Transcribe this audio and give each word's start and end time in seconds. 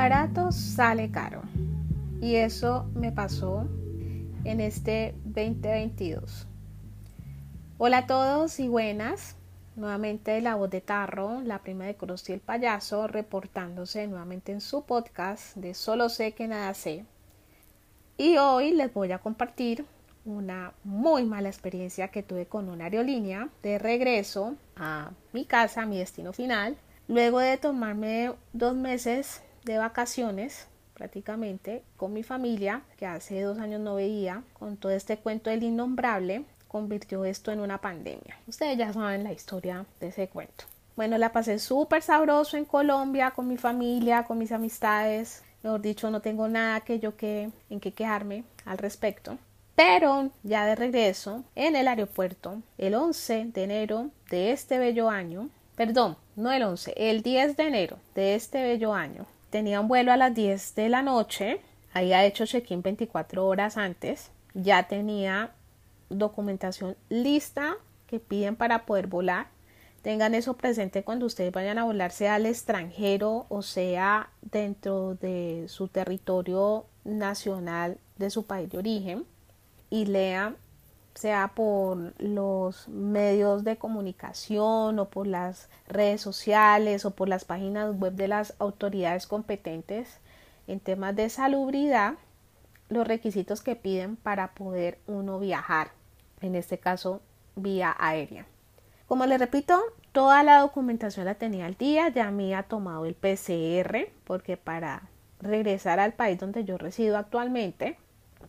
barato 0.00 0.50
sale 0.50 1.10
caro. 1.10 1.42
Y 2.22 2.36
eso 2.36 2.86
me 2.94 3.12
pasó 3.12 3.68
en 4.44 4.62
este 4.62 5.14
2022. 5.26 6.46
Hola 7.76 7.98
a 7.98 8.06
todos 8.06 8.60
y 8.60 8.68
buenas. 8.68 9.36
Nuevamente 9.76 10.40
la 10.40 10.54
voz 10.54 10.70
de 10.70 10.80
Tarro, 10.80 11.42
la 11.42 11.58
prima 11.58 11.84
de 11.84 11.96
Krusty 11.96 12.32
el 12.32 12.40
payaso, 12.40 13.08
reportándose 13.08 14.06
nuevamente 14.06 14.52
en 14.52 14.62
su 14.62 14.86
podcast 14.86 15.54
de 15.56 15.74
Solo 15.74 16.08
sé 16.08 16.32
que 16.32 16.48
nada 16.48 16.72
sé. 16.72 17.04
Y 18.16 18.38
hoy 18.38 18.72
les 18.72 18.94
voy 18.94 19.12
a 19.12 19.18
compartir 19.18 19.84
una 20.24 20.72
muy 20.82 21.26
mala 21.26 21.50
experiencia 21.50 22.08
que 22.08 22.22
tuve 22.22 22.46
con 22.46 22.70
una 22.70 22.84
aerolínea 22.84 23.50
de 23.62 23.78
regreso 23.78 24.54
a 24.76 25.10
mi 25.34 25.44
casa, 25.44 25.82
a 25.82 25.86
mi 25.86 25.98
destino 25.98 26.32
final, 26.32 26.78
luego 27.06 27.40
de 27.40 27.58
tomarme 27.58 28.32
dos 28.54 28.74
meses 28.74 29.42
de 29.64 29.78
vacaciones 29.78 30.66
prácticamente 30.94 31.82
con 31.96 32.12
mi 32.12 32.22
familia, 32.22 32.82
que 32.98 33.06
hace 33.06 33.40
dos 33.40 33.58
años 33.58 33.80
no 33.80 33.94
veía, 33.94 34.42
con 34.52 34.76
todo 34.76 34.92
este 34.92 35.16
cuento 35.16 35.48
del 35.48 35.62
innombrable, 35.62 36.44
convirtió 36.68 37.24
esto 37.24 37.50
en 37.50 37.60
una 37.60 37.78
pandemia. 37.78 38.38
Ustedes 38.46 38.76
ya 38.76 38.92
saben 38.92 39.24
la 39.24 39.32
historia 39.32 39.86
de 39.98 40.08
ese 40.08 40.28
cuento. 40.28 40.66
Bueno, 40.96 41.16
la 41.16 41.32
pasé 41.32 41.58
súper 41.58 42.02
sabroso 42.02 42.58
en 42.58 42.66
Colombia, 42.66 43.30
con 43.30 43.48
mi 43.48 43.56
familia, 43.56 44.24
con 44.24 44.36
mis 44.36 44.52
amistades. 44.52 45.42
Mejor 45.62 45.80
dicho, 45.80 46.10
no 46.10 46.20
tengo 46.20 46.46
nada 46.48 46.80
que 46.82 46.98
yo 46.98 47.16
que, 47.16 47.50
en 47.70 47.80
que 47.80 47.92
quejarme 47.92 48.44
al 48.66 48.76
respecto. 48.76 49.38
Pero 49.74 50.30
ya 50.42 50.66
de 50.66 50.74
regreso 50.74 51.42
en 51.54 51.76
el 51.76 51.88
aeropuerto, 51.88 52.60
el 52.76 52.94
11 52.94 53.46
de 53.54 53.64
enero 53.64 54.10
de 54.28 54.52
este 54.52 54.78
bello 54.78 55.08
año, 55.08 55.48
perdón, 55.74 56.18
no 56.36 56.52
el 56.52 56.62
11, 56.62 56.92
el 56.96 57.22
10 57.22 57.56
de 57.56 57.62
enero 57.62 57.96
de 58.14 58.34
este 58.34 58.62
bello 58.62 58.92
año, 58.92 59.24
tenía 59.50 59.80
un 59.80 59.88
vuelo 59.88 60.12
a 60.12 60.16
las 60.16 60.34
10 60.34 60.74
de 60.74 60.88
la 60.88 61.02
noche, 61.02 61.60
había 61.92 62.24
hecho 62.24 62.46
check-in 62.46 62.82
24 62.82 63.46
horas 63.46 63.76
antes, 63.76 64.30
ya 64.54 64.84
tenía 64.84 65.52
documentación 66.08 66.96
lista 67.08 67.76
que 68.06 68.20
piden 68.20 68.56
para 68.56 68.86
poder 68.86 69.06
volar. 69.06 69.48
Tengan 70.02 70.34
eso 70.34 70.54
presente 70.54 71.04
cuando 71.04 71.26
ustedes 71.26 71.52
vayan 71.52 71.78
a 71.78 71.84
volar, 71.84 72.10
sea 72.10 72.36
al 72.36 72.46
extranjero 72.46 73.46
o 73.48 73.62
sea 73.62 74.30
dentro 74.40 75.14
de 75.16 75.66
su 75.68 75.88
territorio 75.88 76.86
nacional 77.04 77.98
de 78.16 78.30
su 78.30 78.46
país 78.46 78.70
de 78.70 78.78
origen. 78.78 79.26
Y 79.90 80.06
lean, 80.06 80.56
sea 81.20 81.48
por 81.54 82.14
los 82.18 82.88
medios 82.88 83.62
de 83.62 83.76
comunicación 83.76 84.98
o 84.98 85.10
por 85.10 85.26
las 85.26 85.68
redes 85.86 86.22
sociales 86.22 87.04
o 87.04 87.10
por 87.10 87.28
las 87.28 87.44
páginas 87.44 87.94
web 87.94 88.14
de 88.14 88.26
las 88.26 88.54
autoridades 88.58 89.26
competentes 89.26 90.18
en 90.66 90.80
temas 90.80 91.14
de 91.14 91.28
salubridad, 91.28 92.14
los 92.88 93.06
requisitos 93.06 93.60
que 93.60 93.76
piden 93.76 94.16
para 94.16 94.54
poder 94.54 94.98
uno 95.06 95.38
viajar 95.38 95.90
en 96.40 96.54
este 96.54 96.78
caso 96.78 97.20
vía 97.54 97.94
aérea. 97.98 98.46
Como 99.06 99.26
les 99.26 99.38
repito, 99.38 99.78
toda 100.12 100.42
la 100.42 100.60
documentación 100.60 101.26
la 101.26 101.34
tenía 101.34 101.66
al 101.66 101.76
día, 101.76 102.08
ya 102.08 102.30
me 102.30 102.54
ha 102.54 102.62
tomado 102.62 103.04
el 103.04 103.14
PCR, 103.14 104.08
porque 104.24 104.56
para 104.56 105.02
regresar 105.40 106.00
al 106.00 106.14
país 106.14 106.38
donde 106.38 106.64
yo 106.64 106.78
resido 106.78 107.18
actualmente, 107.18 107.98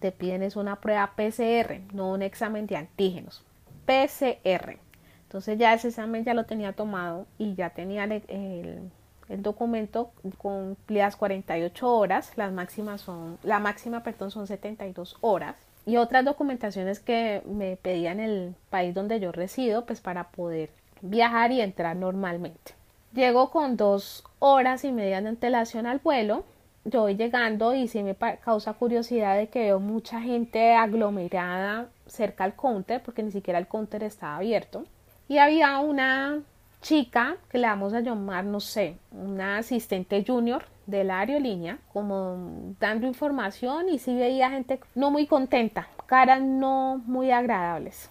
te 0.02 0.12
piden 0.12 0.44
es 0.44 0.58
una 0.58 0.82
prueba 0.82 1.14
PCR, 1.16 1.80
no 1.94 2.12
un 2.12 2.24
examen 2.24 2.68
de 2.68 2.76
antígenos. 2.76 3.44
PCR. 3.86 4.78
Entonces 5.24 5.58
ya 5.58 5.74
ese 5.74 5.90
examen 5.90 6.26
ya 6.26 6.34
lo 6.34 6.46
tenía 6.46 6.74
tomado 6.74 7.26
y 7.38 7.56
ya 7.56 7.70
tenía 7.70 8.04
el, 8.04 8.92
el, 9.30 9.42
documento 9.42 10.12
cumplidas 10.38 11.16
48 11.16 11.90
horas, 11.90 12.34
las 12.36 12.52
máximas 12.52 13.00
son, 13.00 13.38
la 13.44 13.60
máxima 13.60 14.04
perdón 14.04 14.30
son 14.30 14.46
72 14.46 15.16
horas 15.22 15.56
y 15.86 15.96
otras 15.96 16.26
documentaciones 16.26 17.00
que 17.00 17.42
me 17.46 17.78
pedían 17.78 18.20
el 18.20 18.56
país 18.70 18.94
donde 18.94 19.22
yo 19.22 19.32
resido, 19.32 19.86
pues 19.86 20.02
para 20.02 20.26
poder 20.32 20.70
viajar 21.02 21.54
y 21.54 21.62
entrar 21.62 21.96
normalmente. 21.96 22.74
Llego 23.14 23.52
con 23.52 23.78
dos 23.78 24.24
horas 24.40 24.84
y 24.84 24.92
media 24.92 25.22
de 25.22 25.30
antelación 25.30 25.86
al 25.86 26.00
vuelo. 26.00 26.44
Yo 26.84 27.02
voy 27.02 27.16
llegando 27.16 27.74
y 27.76 27.88
sí 27.88 28.02
me 28.02 28.16
causa 28.16 28.74
curiosidad 28.74 29.38
de 29.38 29.50
que 29.50 29.60
veo 29.60 29.80
mucha 29.80 30.20
gente 30.20 30.74
aglomerada 30.74 31.90
cerca 32.08 32.44
al 32.44 32.56
counter, 32.56 33.02
porque 33.04 33.22
ni 33.22 33.32
siquiera 33.32 33.60
el 33.60 33.68
counter 33.68 34.04
estaba 34.04 34.38
abierto. 34.38 34.86
Y 35.28 35.38
había 35.38 35.78
una 35.80 36.42
chica 36.82 37.38
que 37.50 37.60
le 37.60 37.68
vamos 37.68 37.94
a 37.94 38.02
llamar, 38.02 38.46
no 38.46 38.60
sé, 38.60 38.98
una 39.12 39.60
asistente 39.60 40.24
junior 40.26 40.66
de 40.88 41.04
la 41.04 41.20
aerolínea, 41.20 41.78
como 41.94 42.74
dando 42.80 43.08
información 43.08 43.88
y 43.90 44.00
sí 44.00 44.16
veía 44.16 44.50
gente 44.50 44.80
no 44.96 45.12
muy 45.12 45.28
contenta, 45.28 45.88
caras 46.08 46.42
no 46.42 47.02
muy 47.06 47.32
agradables. 47.32 48.10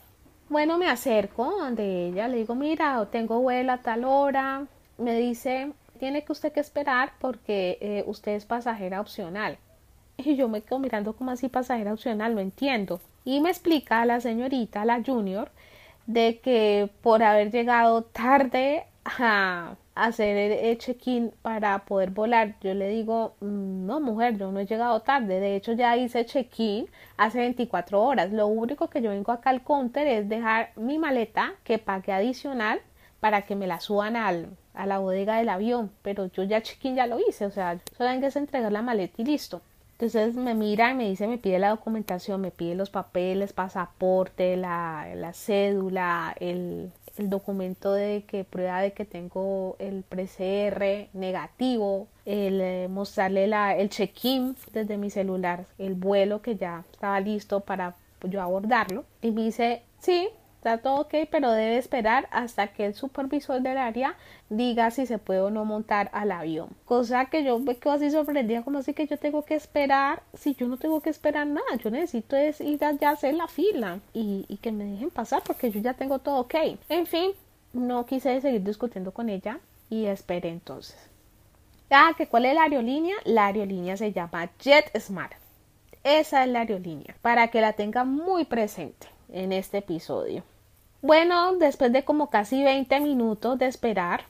Bueno, 0.48 0.78
me 0.78 0.88
acerco 0.88 1.50
donde 1.58 2.08
ella, 2.08 2.26
le 2.26 2.38
digo, 2.38 2.54
mira, 2.54 3.06
tengo 3.10 3.40
vuelo 3.40 3.72
a 3.72 3.78
tal 3.78 4.04
hora. 4.04 4.66
Me 4.98 5.14
dice, 5.16 5.72
tiene 6.00 6.24
que 6.24 6.32
usted 6.32 6.50
que 6.52 6.60
esperar 6.60 7.12
porque 7.20 7.78
eh, 7.80 8.04
usted 8.06 8.32
es 8.32 8.46
pasajera 8.46 9.00
opcional. 9.00 9.58
Y 10.16 10.36
yo 10.36 10.48
me 10.48 10.62
quedo 10.62 10.78
mirando 10.78 11.14
como 11.14 11.30
así 11.30 11.48
pasajera 11.48 11.92
opcional, 11.92 12.34
no 12.34 12.40
entiendo. 12.40 13.00
Y 13.24 13.40
me 13.40 13.50
explica 13.50 14.04
la 14.04 14.20
señorita, 14.20 14.84
la 14.84 15.02
junior, 15.02 15.50
de 16.06 16.40
que 16.40 16.90
por 17.02 17.22
haber 17.22 17.50
llegado 17.50 18.02
tarde 18.02 18.84
a 19.04 19.76
hacer 19.94 20.36
el 20.36 20.78
check-in 20.78 21.32
para 21.42 21.78
poder 21.84 22.10
volar. 22.10 22.54
Yo 22.60 22.74
le 22.74 22.88
digo, 22.88 23.34
mm, 23.40 23.86
no, 23.86 24.00
mujer, 24.00 24.36
yo 24.38 24.50
no 24.52 24.60
he 24.60 24.66
llegado 24.66 25.00
tarde. 25.00 25.40
De 25.40 25.56
hecho, 25.56 25.72
ya 25.72 25.96
hice 25.96 26.24
check-in 26.26 26.88
hace 27.16 27.38
24 27.38 28.02
horas. 28.02 28.32
Lo 28.32 28.46
único 28.46 28.88
que 28.88 29.02
yo 29.02 29.10
vengo 29.10 29.32
acá 29.32 29.50
al 29.50 29.62
counter 29.62 30.06
es 30.06 30.28
dejar 30.28 30.70
mi 30.76 30.98
maleta 30.98 31.54
que 31.64 31.78
pague 31.78 32.12
adicional 32.12 32.80
para 33.20 33.42
que 33.42 33.54
me 33.54 33.66
la 33.66 33.80
suban 33.80 34.16
al, 34.16 34.48
a 34.74 34.86
la 34.86 34.98
bodega 34.98 35.36
del 35.36 35.48
avión. 35.48 35.90
Pero 36.02 36.26
yo 36.26 36.42
ya 36.42 36.62
check-in 36.62 36.96
ya 36.96 37.06
lo 37.06 37.18
hice. 37.20 37.46
O 37.46 37.50
sea, 37.50 37.78
hay 37.98 38.20
que 38.20 38.38
entregar 38.38 38.72
la 38.72 38.82
maleta 38.82 39.22
y 39.22 39.24
listo. 39.24 39.62
Entonces 39.92 40.34
me 40.34 40.54
mira 40.54 40.92
y 40.92 40.94
me 40.94 41.08
dice, 41.10 41.26
me 41.26 41.36
pide 41.36 41.58
la 41.58 41.68
documentación, 41.68 42.40
me 42.40 42.50
pide 42.50 42.74
los 42.74 42.88
papeles, 42.88 43.52
pasaporte, 43.52 44.56
la, 44.56 45.06
la 45.14 45.34
cédula, 45.34 46.34
el, 46.40 46.90
el 47.18 47.28
documento 47.28 47.92
de 47.92 48.24
que 48.26 48.44
prueba 48.44 48.80
de 48.80 48.92
que 48.92 49.04
tengo 49.04 49.76
el 49.78 50.02
PCR 50.02 51.08
negativo, 51.12 52.08
el 52.24 52.60
eh, 52.62 52.88
mostrarle 52.88 53.46
la, 53.46 53.76
el 53.76 53.90
check-in 53.90 54.56
desde 54.72 54.96
mi 54.96 55.10
celular, 55.10 55.66
el 55.76 55.94
vuelo 55.94 56.40
que 56.40 56.56
ya 56.56 56.84
estaba 56.90 57.20
listo 57.20 57.60
para 57.60 57.94
yo 58.22 58.40
abordarlo. 58.40 59.04
Y 59.20 59.32
me 59.32 59.44
dice, 59.44 59.82
sí, 59.98 60.30
está 60.60 60.76
todo 60.76 61.00
ok, 61.00 61.14
pero 61.30 61.50
debe 61.52 61.78
esperar 61.78 62.28
hasta 62.30 62.66
que 62.68 62.84
el 62.84 62.92
supervisor 62.92 63.62
del 63.62 63.78
área 63.78 64.16
diga 64.50 64.90
si 64.90 65.06
se 65.06 65.16
puede 65.16 65.40
o 65.40 65.50
no 65.50 65.64
montar 65.64 66.10
al 66.12 66.30
avión. 66.30 66.68
Cosa 66.84 67.24
que 67.26 67.42
yo 67.42 67.58
me 67.58 67.76
quedo 67.76 67.94
así 67.94 68.10
sorprendida, 68.10 68.62
como 68.62 68.80
así 68.80 68.92
que 68.92 69.06
yo 69.06 69.16
tengo 69.16 69.42
que 69.42 69.54
esperar, 69.54 70.22
si 70.34 70.54
yo 70.54 70.68
no 70.68 70.76
tengo 70.76 71.00
que 71.00 71.08
esperar 71.08 71.46
nada, 71.46 71.76
yo 71.82 71.90
necesito 71.90 72.36
es 72.36 72.60
ir 72.60 72.84
allá 72.84 73.08
a 73.08 73.12
hacer 73.12 73.34
la 73.34 73.48
fila 73.48 74.00
y, 74.12 74.58
que 74.60 74.70
me 74.70 74.84
dejen 74.84 75.08
pasar 75.08 75.42
porque 75.46 75.70
yo 75.70 75.80
ya 75.80 75.94
tengo 75.94 76.18
todo 76.18 76.40
ok. 76.40 76.54
En 76.90 77.06
fin, 77.06 77.30
no 77.72 78.04
quise 78.04 78.38
seguir 78.42 78.62
discutiendo 78.62 79.12
con 79.12 79.30
ella 79.30 79.60
y 79.88 80.04
esperé 80.04 80.50
entonces. 80.50 80.98
Ah, 81.88 82.12
que 82.18 82.26
cuál 82.26 82.44
es 82.44 82.54
la 82.54 82.64
aerolínea? 82.64 83.16
La 83.24 83.46
aerolínea 83.46 83.96
se 83.96 84.12
llama 84.12 84.50
JetSmart. 84.58 85.32
Esa 86.04 86.44
es 86.44 86.50
la 86.50 86.60
aerolínea, 86.60 87.16
para 87.22 87.48
que 87.48 87.62
la 87.62 87.72
tenga 87.72 88.04
muy 88.04 88.44
presente 88.44 89.08
en 89.32 89.52
este 89.52 89.78
episodio. 89.78 90.44
Bueno, 91.02 91.56
después 91.56 91.92
de 91.92 92.04
como 92.04 92.28
casi 92.28 92.62
20 92.62 93.00
minutos 93.00 93.58
de 93.58 93.66
esperar 93.66 94.24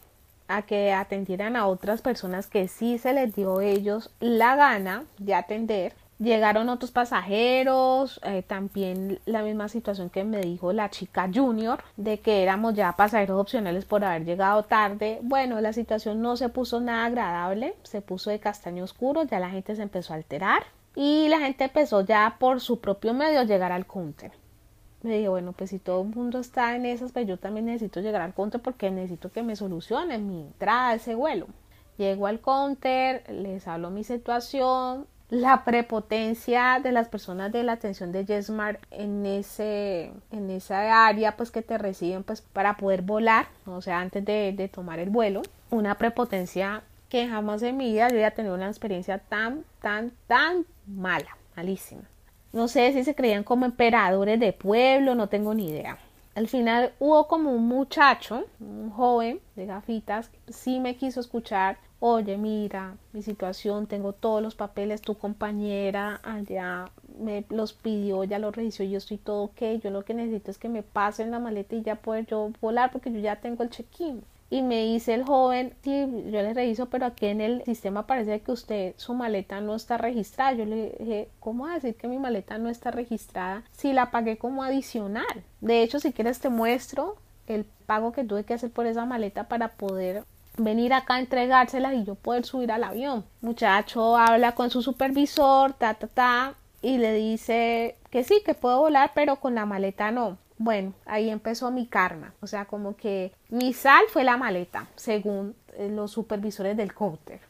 a 0.46 0.62
que 0.62 0.92
atendieran 0.92 1.56
a 1.56 1.66
otras 1.66 2.00
personas 2.00 2.46
que 2.46 2.68
sí 2.68 2.96
se 2.98 3.12
les 3.12 3.34
dio 3.34 3.60
ellos 3.60 4.10
la 4.20 4.54
gana 4.54 5.04
de 5.18 5.34
atender, 5.34 5.94
llegaron 6.20 6.68
otros 6.68 6.92
pasajeros, 6.92 8.20
eh, 8.22 8.44
también 8.46 9.18
la 9.26 9.42
misma 9.42 9.68
situación 9.68 10.10
que 10.10 10.22
me 10.22 10.40
dijo 10.42 10.72
la 10.72 10.90
chica 10.90 11.28
junior, 11.32 11.82
de 11.96 12.20
que 12.20 12.44
éramos 12.44 12.74
ya 12.74 12.92
pasajeros 12.92 13.40
opcionales 13.40 13.84
por 13.84 14.04
haber 14.04 14.24
llegado 14.24 14.62
tarde. 14.62 15.18
Bueno, 15.22 15.60
la 15.60 15.72
situación 15.72 16.22
no 16.22 16.36
se 16.36 16.50
puso 16.50 16.80
nada 16.80 17.06
agradable, 17.06 17.74
se 17.82 18.00
puso 18.00 18.30
de 18.30 18.38
castaño 18.38 18.84
oscuro, 18.84 19.24
ya 19.24 19.40
la 19.40 19.50
gente 19.50 19.74
se 19.74 19.82
empezó 19.82 20.12
a 20.12 20.16
alterar 20.16 20.62
y 20.94 21.26
la 21.28 21.40
gente 21.40 21.64
empezó 21.64 22.02
ya 22.02 22.36
por 22.38 22.60
su 22.60 22.80
propio 22.80 23.12
medio 23.12 23.40
a 23.40 23.44
llegar 23.44 23.72
al 23.72 23.86
counter 23.86 24.39
me 25.02 25.16
dije, 25.16 25.28
bueno, 25.28 25.52
pues 25.52 25.70
si 25.70 25.78
todo 25.78 26.02
el 26.02 26.08
mundo 26.08 26.38
está 26.38 26.76
en 26.76 26.86
esas, 26.86 27.12
pues 27.12 27.26
yo 27.26 27.38
también 27.38 27.66
necesito 27.66 28.00
llegar 28.00 28.22
al 28.22 28.34
counter 28.34 28.60
porque 28.60 28.90
necesito 28.90 29.30
que 29.30 29.42
me 29.42 29.56
solucionen 29.56 30.28
mi 30.28 30.42
entrada 30.42 30.90
a 30.90 30.94
ese 30.94 31.14
vuelo. 31.14 31.46
Llego 31.96 32.26
al 32.26 32.40
counter, 32.40 33.24
les 33.30 33.66
hablo 33.68 33.90
mi 33.90 34.04
situación, 34.04 35.06
la 35.28 35.64
prepotencia 35.64 36.80
de 36.82 36.92
las 36.92 37.08
personas 37.08 37.52
de 37.52 37.62
la 37.62 37.72
atención 37.72 38.12
de 38.12 38.24
Yesmar 38.24 38.80
en 38.90 39.24
ese 39.26 40.12
en 40.32 40.50
esa 40.50 41.06
área 41.06 41.36
pues 41.36 41.52
que 41.52 41.62
te 41.62 41.78
reciben 41.78 42.24
pues 42.24 42.40
para 42.40 42.76
poder 42.76 43.02
volar 43.02 43.46
o 43.64 43.80
sea 43.80 44.00
antes 44.00 44.24
de, 44.24 44.52
de 44.56 44.66
tomar 44.66 44.98
el 44.98 45.08
vuelo 45.08 45.42
una 45.70 45.94
prepotencia 45.98 46.82
que 47.10 47.28
jamás 47.28 47.62
en 47.62 47.76
mi 47.76 47.92
vida 47.92 48.08
yo 48.08 48.14
había 48.14 48.30
tenido 48.30 48.54
una 48.54 48.68
experiencia 48.68 49.18
tan, 49.18 49.64
tan, 49.82 50.12
tan 50.26 50.64
mala, 50.86 51.36
malísima. 51.56 52.02
No 52.52 52.66
sé 52.66 52.92
si 52.92 53.04
se 53.04 53.14
creían 53.14 53.44
como 53.44 53.64
emperadores 53.64 54.40
de 54.40 54.52
pueblo, 54.52 55.14
no 55.14 55.28
tengo 55.28 55.54
ni 55.54 55.68
idea. 55.68 55.98
Al 56.34 56.48
final 56.48 56.92
hubo 56.98 57.26
como 57.28 57.52
un 57.52 57.66
muchacho, 57.68 58.44
un 58.60 58.90
joven 58.90 59.40
de 59.56 59.66
gafitas, 59.66 60.30
sí 60.48 60.80
me 60.80 60.96
quiso 60.96 61.20
escuchar. 61.20 61.78
Oye, 62.00 62.38
mira, 62.38 62.96
mi 63.12 63.22
situación, 63.22 63.86
tengo 63.86 64.12
todos 64.14 64.42
los 64.42 64.54
papeles, 64.54 65.02
tu 65.02 65.16
compañera 65.16 66.20
allá 66.24 66.86
me 67.18 67.44
los 67.50 67.72
pidió, 67.72 68.24
ya 68.24 68.38
los 68.38 68.56
revisó, 68.56 68.82
yo 68.82 68.98
estoy 68.98 69.18
todo 69.18 69.42
ok, 69.44 69.62
yo 69.82 69.90
lo 69.90 70.04
que 70.04 70.14
necesito 70.14 70.50
es 70.50 70.58
que 70.58 70.68
me 70.68 70.82
pasen 70.82 71.30
la 71.30 71.38
maleta 71.38 71.76
y 71.76 71.82
ya 71.82 71.96
poder 71.96 72.26
yo 72.26 72.50
volar 72.60 72.90
porque 72.90 73.12
yo 73.12 73.18
ya 73.20 73.36
tengo 73.36 73.62
el 73.62 73.70
check-in. 73.70 74.22
Y 74.52 74.62
me 74.62 74.82
dice 74.82 75.14
el 75.14 75.24
joven, 75.24 75.74
sí, 75.82 76.06
yo 76.26 76.42
le 76.42 76.52
reviso, 76.52 76.86
pero 76.86 77.06
aquí 77.06 77.26
en 77.26 77.40
el 77.40 77.64
sistema 77.64 78.08
parece 78.08 78.40
que 78.40 78.50
usted, 78.50 78.94
su 78.96 79.14
maleta 79.14 79.60
no 79.60 79.76
está 79.76 79.96
registrada. 79.96 80.52
Yo 80.54 80.64
le 80.64 80.96
dije, 80.98 81.28
¿cómo 81.38 81.64
va 81.64 81.74
decir 81.74 81.94
que 81.94 82.08
mi 82.08 82.18
maleta 82.18 82.58
no 82.58 82.68
está 82.68 82.90
registrada 82.90 83.62
si 83.70 83.92
la 83.92 84.10
pagué 84.10 84.38
como 84.38 84.64
adicional? 84.64 85.44
De 85.60 85.82
hecho, 85.82 86.00
si 86.00 86.12
quieres 86.12 86.40
te 86.40 86.48
muestro 86.48 87.16
el 87.46 87.64
pago 87.86 88.10
que 88.10 88.24
tuve 88.24 88.44
que 88.44 88.54
hacer 88.54 88.70
por 88.70 88.86
esa 88.86 89.04
maleta 89.04 89.44
para 89.44 89.68
poder 89.68 90.24
venir 90.56 90.92
acá 90.92 91.14
a 91.14 91.20
entregársela 91.20 91.94
y 91.94 92.04
yo 92.04 92.16
poder 92.16 92.44
subir 92.44 92.72
al 92.72 92.84
avión. 92.84 93.24
Muchacho 93.40 94.16
habla 94.16 94.56
con 94.56 94.70
su 94.70 94.82
supervisor, 94.82 95.72
ta, 95.74 95.94
ta, 95.94 96.06
ta, 96.08 96.54
y 96.82 96.98
le 96.98 97.12
dice 97.14 97.96
que 98.10 98.24
sí, 98.24 98.42
que 98.44 98.54
puedo 98.54 98.80
volar, 98.80 99.12
pero 99.14 99.36
con 99.36 99.54
la 99.54 99.66
maleta 99.66 100.10
no. 100.10 100.38
Bueno, 100.62 100.92
ahí 101.06 101.30
empezó 101.30 101.70
mi 101.70 101.86
karma. 101.86 102.34
O 102.42 102.46
sea, 102.46 102.66
como 102.66 102.94
que 102.94 103.32
mi 103.48 103.72
sal 103.72 104.02
fue 104.10 104.24
la 104.24 104.36
maleta, 104.36 104.88
según 104.94 105.56
eh, 105.72 105.88
los 105.88 106.10
supervisores 106.10 106.76
del 106.76 106.92
counter. 106.92 107.40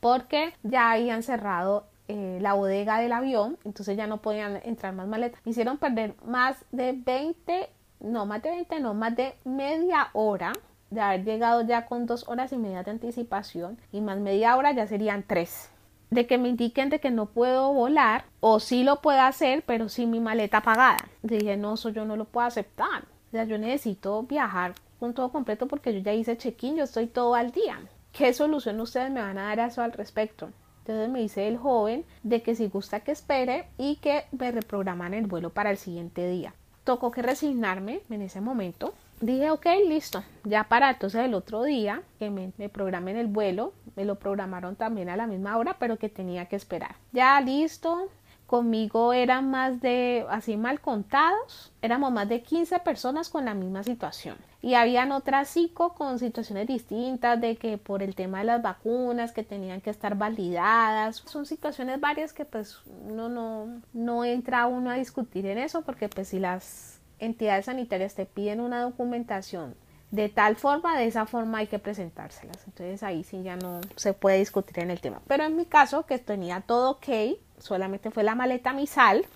Porque 0.00 0.52
ya 0.62 0.92
habían 0.92 1.22
cerrado 1.22 1.86
eh, 2.08 2.38
la 2.42 2.52
bodega 2.52 3.00
del 3.00 3.12
avión, 3.12 3.56
entonces 3.64 3.96
ya 3.96 4.06
no 4.06 4.18
podían 4.18 4.60
entrar 4.64 4.92
más 4.92 5.08
maletas. 5.08 5.40
Me 5.46 5.52
hicieron 5.52 5.78
perder 5.78 6.14
más 6.26 6.62
de 6.72 6.92
20, 6.92 7.70
no 8.00 8.26
más 8.26 8.42
de 8.42 8.50
20, 8.50 8.80
no 8.80 8.92
más 8.92 9.16
de 9.16 9.34
media 9.44 10.10
hora 10.12 10.52
de 10.90 11.00
haber 11.00 11.24
llegado 11.24 11.62
ya 11.62 11.86
con 11.86 12.04
dos 12.04 12.28
horas 12.28 12.52
y 12.52 12.58
media 12.58 12.82
de 12.82 12.90
anticipación 12.90 13.78
y 13.92 14.02
más 14.02 14.18
media 14.18 14.58
hora 14.58 14.72
ya 14.72 14.86
serían 14.86 15.24
tres 15.26 15.70
de 16.10 16.26
que 16.26 16.38
me 16.38 16.48
indiquen 16.48 16.88
de 16.88 17.00
que 17.00 17.10
no 17.10 17.26
puedo 17.26 17.72
volar 17.72 18.24
o 18.40 18.60
sí 18.60 18.84
lo 18.84 19.00
puedo 19.00 19.20
hacer, 19.20 19.64
pero 19.66 19.88
sin 19.88 20.10
mi 20.10 20.20
maleta 20.20 20.62
pagada. 20.62 21.08
Dije, 21.22 21.56
no, 21.56 21.74
eso 21.74 21.90
yo 21.90 22.04
no 22.04 22.16
lo 22.16 22.24
puedo 22.24 22.46
aceptar. 22.46 23.04
O 23.28 23.30
sea, 23.32 23.44
yo 23.44 23.58
necesito 23.58 24.22
viajar 24.22 24.74
con 25.00 25.14
todo 25.14 25.30
completo 25.30 25.66
porque 25.66 25.92
yo 25.92 26.00
ya 26.00 26.12
hice 26.12 26.36
check-in, 26.36 26.76
yo 26.76 26.84
estoy 26.84 27.06
todo 27.06 27.34
al 27.34 27.50
día. 27.50 27.80
¿Qué 28.12 28.32
solución 28.32 28.80
ustedes 28.80 29.10
me 29.10 29.20
van 29.20 29.38
a 29.38 29.48
dar 29.48 29.60
a 29.60 29.66
eso 29.66 29.82
al 29.82 29.92
respecto? 29.92 30.50
Entonces 30.80 31.10
me 31.10 31.20
dice 31.20 31.48
el 31.48 31.58
joven 31.58 32.04
de 32.22 32.42
que 32.42 32.54
si 32.54 32.68
gusta 32.68 33.00
que 33.00 33.10
espere 33.10 33.68
y 33.76 33.96
que 33.96 34.24
me 34.30 34.52
reprograman 34.52 35.14
el 35.14 35.26
vuelo 35.26 35.50
para 35.50 35.70
el 35.70 35.78
siguiente 35.78 36.28
día. 36.28 36.54
Tocó 36.84 37.10
que 37.10 37.22
resignarme 37.22 38.02
en 38.08 38.22
ese 38.22 38.40
momento 38.40 38.94
dije, 39.20 39.50
ok, 39.50 39.66
listo. 39.86 40.22
Ya 40.44 40.64
para 40.64 40.90
entonces 40.90 41.22
el 41.22 41.34
otro 41.34 41.62
día 41.62 42.02
que 42.18 42.30
me, 42.30 42.52
me 42.58 42.68
programen 42.68 43.16
el 43.16 43.26
vuelo, 43.26 43.72
me 43.96 44.04
lo 44.04 44.16
programaron 44.16 44.76
también 44.76 45.08
a 45.08 45.16
la 45.16 45.26
misma 45.26 45.56
hora, 45.56 45.76
pero 45.78 45.98
que 45.98 46.08
tenía 46.08 46.46
que 46.46 46.56
esperar. 46.56 46.96
Ya 47.12 47.40
listo. 47.40 48.08
Conmigo 48.46 49.12
eran 49.12 49.50
más 49.50 49.80
de, 49.80 50.24
así 50.30 50.56
mal 50.56 50.80
contados, 50.80 51.72
éramos 51.82 52.12
más 52.12 52.28
de 52.28 52.42
15 52.42 52.78
personas 52.78 53.28
con 53.28 53.44
la 53.44 53.54
misma 53.54 53.82
situación. 53.82 54.36
Y 54.62 54.74
habían 54.74 55.10
otras 55.10 55.48
cinco 55.48 55.94
con 55.94 56.20
situaciones 56.20 56.68
distintas, 56.68 57.40
de 57.40 57.56
que 57.56 57.76
por 57.76 58.04
el 58.04 58.14
tema 58.14 58.38
de 58.38 58.44
las 58.44 58.62
vacunas, 58.62 59.32
que 59.32 59.42
tenían 59.42 59.80
que 59.80 59.90
estar 59.90 60.16
validadas. 60.16 61.16
Son 61.26 61.44
situaciones 61.44 62.00
varias 62.00 62.32
que 62.32 62.44
pues 62.44 62.78
uno 63.04 63.28
no, 63.28 63.82
no 63.92 64.24
entra 64.24 64.66
uno 64.66 64.90
a 64.90 64.94
discutir 64.94 65.46
en 65.46 65.58
eso, 65.58 65.82
porque 65.82 66.08
pues 66.08 66.28
si 66.28 66.38
las 66.38 66.95
entidades 67.18 67.66
sanitarias 67.66 68.14
te 68.14 68.26
piden 68.26 68.60
una 68.60 68.82
documentación 68.82 69.74
de 70.10 70.28
tal 70.28 70.56
forma, 70.56 70.96
de 70.96 71.06
esa 71.06 71.26
forma 71.26 71.58
hay 71.58 71.66
que 71.66 71.78
presentárselas. 71.78 72.64
Entonces 72.66 73.02
ahí 73.02 73.24
sí 73.24 73.42
ya 73.42 73.56
no 73.56 73.80
se 73.96 74.12
puede 74.12 74.38
discutir 74.38 74.78
en 74.80 74.90
el 74.90 75.00
tema. 75.00 75.20
Pero 75.26 75.44
en 75.44 75.56
mi 75.56 75.66
caso, 75.66 76.06
que 76.06 76.18
tenía 76.18 76.60
todo 76.60 76.92
ok, 76.92 77.36
solamente 77.58 78.10
fue 78.10 78.22
la 78.22 78.34
maleta 78.34 78.72
mi 78.72 78.86
sal, 78.86 79.26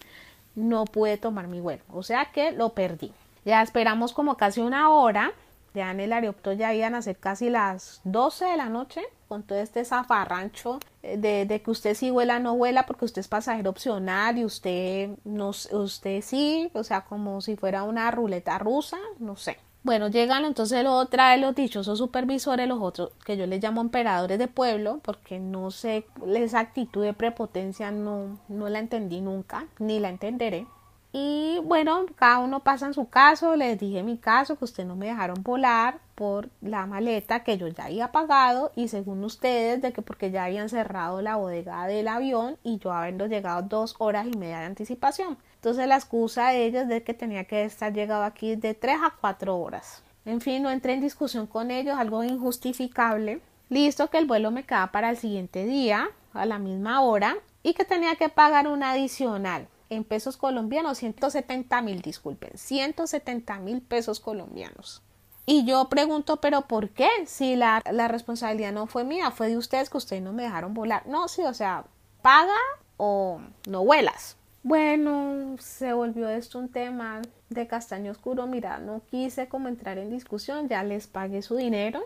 no 0.55 0.85
pude 0.85 1.19
tomar 1.19 1.49
mi 1.49 1.61
vuelo. 1.61 1.83
O 1.93 2.03
sea 2.03 2.27
que 2.33 2.53
lo 2.53 2.71
perdí. 2.71 3.13
Ya 3.45 3.63
esperamos 3.63 4.13
como 4.13 4.37
casi 4.37 4.61
una 4.61 4.91
hora. 4.91 5.33
Ya 5.75 5.91
en 5.91 6.01
el 6.01 6.13
aeropuerto 6.13 6.53
ya 6.53 6.75
iban 6.75 6.95
a 6.95 7.03
ser 7.03 7.17
casi 7.17 7.49
las 7.49 8.01
12 8.05 8.45
de 8.45 8.57
la 8.57 8.69
noche 8.69 9.03
con 9.29 9.45
todo 9.45 9.59
este 9.59 9.85
zafarrancho 9.85 10.81
de, 11.03 11.47
de, 11.47 11.63
que 11.63 11.71
usted 11.71 11.95
sí 11.95 12.11
vuela, 12.11 12.39
no 12.39 12.57
vuela, 12.57 12.87
porque 12.87 13.05
usted 13.05 13.21
es 13.21 13.29
pasajero 13.29 13.71
opcional 13.71 14.39
y 14.39 14.45
usted 14.45 15.11
no, 15.25 15.51
usted 15.51 16.21
sí, 16.23 16.71
o 16.75 16.85
sea, 16.85 17.03
como 17.03 17.41
si 17.41 17.57
fuera 17.57 17.85
una 17.85 18.11
ruleta 18.11 18.59
rusa, 18.59 18.99
no 19.19 19.37
sé. 19.37 19.59
Bueno, 19.83 20.09
llegan 20.09 20.45
entonces 20.45 20.83
luego 20.83 21.07
trae 21.07 21.39
los 21.39 21.55
dichosos 21.55 21.99
supervisores, 21.99 22.69
los 22.69 22.83
otros 22.83 23.13
que 23.25 23.39
yo 23.39 23.47
les 23.47 23.63
llamo 23.63 23.81
emperadores 23.81 24.39
de 24.39 24.47
pueblo, 24.47 25.01
porque 25.03 25.39
no 25.39 25.71
sé, 25.71 26.05
esa 26.35 26.61
actitud 26.61 27.03
de 27.03 27.15
prepotencia 27.15 27.91
no, 27.91 28.39
no 28.49 28.69
la 28.69 28.79
entendí 28.79 29.23
nunca, 29.23 29.67
ni 29.79 29.99
la 29.99 30.11
entenderé. 30.11 30.67
Y 31.13 31.59
bueno, 31.65 32.07
cada 32.15 32.39
uno 32.39 32.61
pasa 32.61 32.87
en 32.87 32.95
su 32.95 33.09
caso, 33.09 33.57
les 33.57 33.79
dije 33.81 34.05
mi 34.05 34.17
caso, 34.17 34.57
que 34.57 34.65
ustedes 34.65 34.89
no 34.89 34.95
me 34.95 35.07
dejaron 35.07 35.43
volar 35.43 35.99
por 36.15 36.51
la 36.61 36.87
maleta 36.87 37.43
que 37.43 37.59
yo 37.59 37.67
ya 37.67 37.87
había 37.87 38.13
pagado 38.13 38.71
y 38.77 38.87
según 38.89 39.25
ustedes 39.25 39.83
de 39.83 39.93
que 39.93 40.03
porque 40.03 40.31
ya 40.31 40.45
habían 40.45 40.69
cerrado 40.69 41.21
la 41.21 41.35
bodega 41.35 41.87
del 41.87 42.07
avión 42.07 42.59
y 42.63 42.79
yo 42.79 42.93
habiendo 42.93 43.27
llegado 43.27 43.63
dos 43.63 43.97
horas 43.99 44.27
y 44.27 44.37
media 44.37 44.61
de 44.61 44.67
anticipación. 44.67 45.37
Entonces 45.57 45.89
la 45.89 45.97
excusa 45.97 46.51
de 46.51 46.67
ellos 46.67 46.87
de 46.87 47.03
que 47.03 47.15
tenía 47.15 47.45
que 47.45 47.65
estar 47.65 47.93
llegado 47.93 48.23
aquí 48.23 48.55
de 48.55 48.75
tres 48.75 48.99
a 49.03 49.13
cuatro 49.21 49.59
horas. 49.59 50.05
En 50.25 50.41
fin, 50.41 50.63
no 50.63 50.71
entré 50.71 50.93
en 50.93 51.01
discusión 51.01 51.47
con 51.49 51.73
ellos, 51.73 51.99
algo 51.99 52.23
injustificable. 52.23 53.41
Listo 53.69 54.11
que 54.11 54.19
el 54.19 54.27
vuelo 54.27 54.53
me 54.53 54.65
queda 54.65 54.93
para 54.93 55.11
el 55.11 55.17
siguiente 55.17 55.65
día 55.65 56.09
a 56.35 56.47
la 56.47 56.59
misma 56.59 57.01
hora 57.01 57.37
y 57.65 57.75
que 57.75 57.85
tenía 57.85 58.15
que 58.15 58.29
pagar 58.29 58.69
un 58.69 58.83
adicional 58.83 59.67
en 59.91 60.05
pesos 60.05 60.37
colombianos, 60.37 60.99
170 60.99 61.83
mil, 61.83 62.01
disculpen, 62.01 62.57
170 62.57 63.59
mil 63.59 63.83
pesos 63.83 64.21
colombianos. 64.21 65.03
Y 65.47 65.65
yo 65.65 65.89
pregunto, 65.89 66.41
pero 66.41 66.63
¿por 66.63 66.91
qué? 66.91 67.09
Si 67.27 67.57
la, 67.57 67.83
la, 67.91 68.09
responsabilidad 68.09 68.73
no 68.73 68.87
fue 68.87 69.05
mía, 69.05 69.31
fue 69.33 69.49
de 69.49 69.57
ustedes 69.57 69.91
que 69.91 69.99
ustedes 69.99 70.23
no 70.23 70.33
me 70.33 70.45
dejaron 70.45 70.75
volar. 70.75 71.07
No, 71.07 71.27
sí, 71.29 71.43
o 71.43 71.55
sea, 71.55 71.85
paga 72.23 72.57
o 72.97 73.41
no 73.69 73.85
vuelas. 73.85 74.37
Bueno, 74.63 75.57
se 75.59 75.93
volvió 75.93 76.29
esto 76.29 76.59
un 76.59 76.69
tema 76.69 77.23
de 77.49 77.67
castaño 77.67 78.13
oscuro. 78.13 78.47
Mira, 78.47 78.79
no 78.79 79.01
quise 79.11 79.49
como 79.49 79.69
entrar 79.69 79.99
en 79.99 80.11
discusión, 80.11 80.69
ya 80.69 80.83
les 80.83 81.07
pagué 81.07 81.43
su 81.43 81.57
dinero 81.57 82.03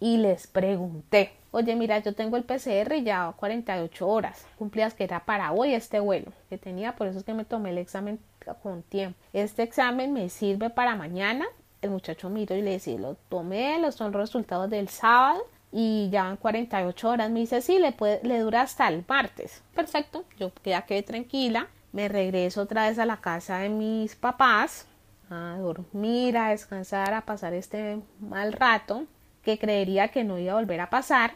y 0.00 0.18
les 0.18 0.46
pregunté, 0.46 1.32
oye, 1.56 1.74
mira, 1.74 1.98
yo 2.00 2.14
tengo 2.14 2.36
el 2.36 2.44
PCR 2.44 3.02
ya 3.02 3.32
48 3.34 4.06
horas, 4.06 4.46
cumplías 4.58 4.92
que 4.92 5.04
era 5.04 5.24
para 5.24 5.52
hoy 5.52 5.72
este 5.72 6.00
vuelo 6.00 6.32
que 6.50 6.58
tenía, 6.58 6.94
por 6.96 7.06
eso 7.06 7.18
es 7.18 7.24
que 7.24 7.32
me 7.32 7.46
tomé 7.46 7.70
el 7.70 7.78
examen 7.78 8.18
con 8.62 8.82
tiempo. 8.82 9.18
Este 9.32 9.62
examen 9.62 10.12
me 10.12 10.28
sirve 10.28 10.68
para 10.68 10.94
mañana. 10.96 11.46
El 11.80 11.90
muchacho 11.90 12.28
miró 12.28 12.54
y 12.56 12.62
le 12.62 12.72
decía, 12.72 12.98
lo 12.98 13.14
tomé, 13.30 13.78
los 13.80 13.94
son 13.94 14.12
resultados 14.12 14.68
del 14.68 14.88
sábado 14.88 15.44
y 15.72 16.10
ya 16.10 16.24
van 16.24 16.36
48 16.36 17.08
horas. 17.08 17.30
Me 17.30 17.40
dice, 17.40 17.62
sí, 17.62 17.78
le, 17.78 17.92
puede, 17.92 18.20
le 18.22 18.38
dura 18.40 18.60
hasta 18.60 18.86
el 18.88 19.02
martes. 19.08 19.62
Perfecto, 19.74 20.24
yo 20.38 20.52
ya 20.62 20.82
quedé 20.82 21.02
tranquila. 21.02 21.68
Me 21.92 22.08
regreso 22.08 22.60
otra 22.60 22.88
vez 22.88 22.98
a 22.98 23.06
la 23.06 23.16
casa 23.16 23.58
de 23.58 23.70
mis 23.70 24.14
papás 24.14 24.86
a 25.30 25.56
dormir, 25.58 26.36
a 26.36 26.50
descansar, 26.50 27.14
a 27.14 27.22
pasar 27.22 27.54
este 27.54 27.98
mal 28.20 28.52
rato 28.52 29.06
que 29.42 29.58
creería 29.58 30.08
que 30.08 30.24
no 30.24 30.38
iba 30.38 30.52
a 30.52 30.56
volver 30.56 30.80
a 30.80 30.90
pasar. 30.90 31.32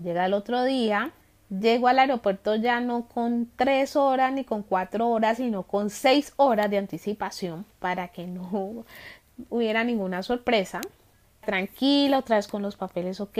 Llega 0.00 0.26
el 0.26 0.34
otro 0.34 0.64
día, 0.64 1.12
llego 1.50 1.88
al 1.88 1.98
aeropuerto 1.98 2.54
ya 2.54 2.80
no 2.80 3.08
con 3.08 3.50
tres 3.56 3.96
horas 3.96 4.32
ni 4.32 4.44
con 4.44 4.62
cuatro 4.62 5.08
horas, 5.08 5.36
sino 5.36 5.64
con 5.64 5.90
seis 5.90 6.32
horas 6.36 6.70
de 6.70 6.78
anticipación 6.78 7.66
para 7.78 8.08
que 8.08 8.26
no 8.26 8.84
hubiera 9.50 9.84
ninguna 9.84 10.22
sorpresa. 10.22 10.80
Tranquilo, 11.44 12.18
otra 12.18 12.36
vez 12.36 12.46
con 12.46 12.62
los 12.62 12.76
papeles 12.76 13.20
ok, 13.20 13.38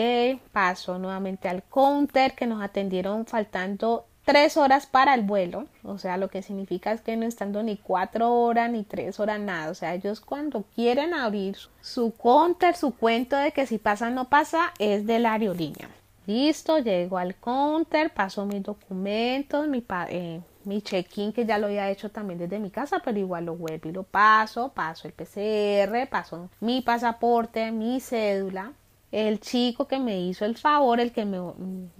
paso 0.50 0.98
nuevamente 0.98 1.48
al 1.48 1.62
counter 1.62 2.34
que 2.34 2.46
nos 2.48 2.60
atendieron 2.60 3.26
faltando 3.26 4.06
tres 4.24 4.56
horas 4.56 4.86
para 4.86 5.14
el 5.14 5.22
vuelo, 5.22 5.66
o 5.84 5.98
sea, 5.98 6.16
lo 6.16 6.28
que 6.28 6.42
significa 6.42 6.92
es 6.92 7.00
que 7.00 7.16
no 7.16 7.26
estando 7.26 7.62
ni 7.62 7.76
cuatro 7.76 8.32
horas 8.32 8.70
ni 8.70 8.84
tres 8.84 9.20
horas 9.20 9.40
nada, 9.40 9.70
o 9.70 9.74
sea, 9.74 9.94
ellos 9.94 10.20
cuando 10.20 10.64
quieren 10.74 11.14
abrir 11.14 11.56
su 11.80 12.12
counter, 12.14 12.76
su 12.76 12.94
cuento 12.94 13.36
de 13.36 13.52
que 13.52 13.66
si 13.66 13.78
pasa 13.78 14.10
no 14.10 14.28
pasa, 14.28 14.72
es 14.78 15.06
de 15.06 15.18
la 15.18 15.34
aerolínea. 15.34 15.88
Listo, 16.32 16.78
llego 16.78 17.18
al 17.18 17.34
counter, 17.34 18.10
paso 18.10 18.46
mis 18.46 18.62
documentos, 18.62 19.68
mi, 19.68 19.84
eh, 20.08 20.40
mi 20.64 20.80
check-in 20.80 21.30
que 21.30 21.44
ya 21.44 21.58
lo 21.58 21.66
había 21.66 21.90
hecho 21.90 22.10
también 22.10 22.38
desde 22.38 22.58
mi 22.58 22.70
casa, 22.70 23.02
pero 23.04 23.18
igual 23.18 23.44
lo 23.44 23.54
vuelvo 23.54 23.88
y 23.88 23.92
lo 23.92 24.02
paso, 24.02 24.70
paso 24.70 25.06
el 25.06 25.12
PCR, 25.12 26.08
paso 26.08 26.48
mi 26.60 26.80
pasaporte, 26.80 27.70
mi 27.70 28.00
cédula. 28.00 28.72
El 29.10 29.40
chico 29.40 29.86
que 29.86 29.98
me 29.98 30.22
hizo 30.22 30.46
el 30.46 30.56
favor, 30.56 31.00
el 31.00 31.12
que 31.12 31.26
me, 31.26 31.38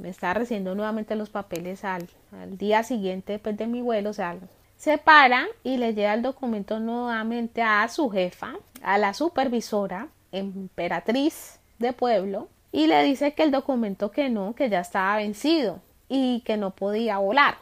está 0.08 0.32
recibiendo 0.32 0.74
nuevamente 0.74 1.14
los 1.14 1.28
papeles 1.28 1.84
al, 1.84 2.08
al 2.32 2.56
día 2.56 2.84
siguiente 2.84 3.34
después 3.34 3.58
de 3.58 3.66
mi 3.66 3.82
vuelo, 3.82 4.10
o 4.10 4.14
sea, 4.14 4.38
se 4.76 4.96
para 4.96 5.46
y 5.62 5.76
le 5.76 5.92
lleva 5.92 6.14
el 6.14 6.22
documento 6.22 6.80
nuevamente 6.80 7.60
a 7.60 7.86
su 7.88 8.08
jefa, 8.08 8.54
a 8.82 8.96
la 8.96 9.12
supervisora, 9.12 10.08
emperatriz 10.32 11.60
de 11.78 11.92
pueblo, 11.92 12.48
y 12.72 12.86
le 12.86 13.02
dice 13.04 13.34
que 13.34 13.42
el 13.42 13.50
documento 13.50 14.10
que 14.10 14.30
no, 14.30 14.54
que 14.54 14.70
ya 14.70 14.80
estaba 14.80 15.18
vencido 15.18 15.80
y 16.08 16.40
que 16.40 16.56
no 16.56 16.70
podía 16.70 17.18
volar. 17.18 17.56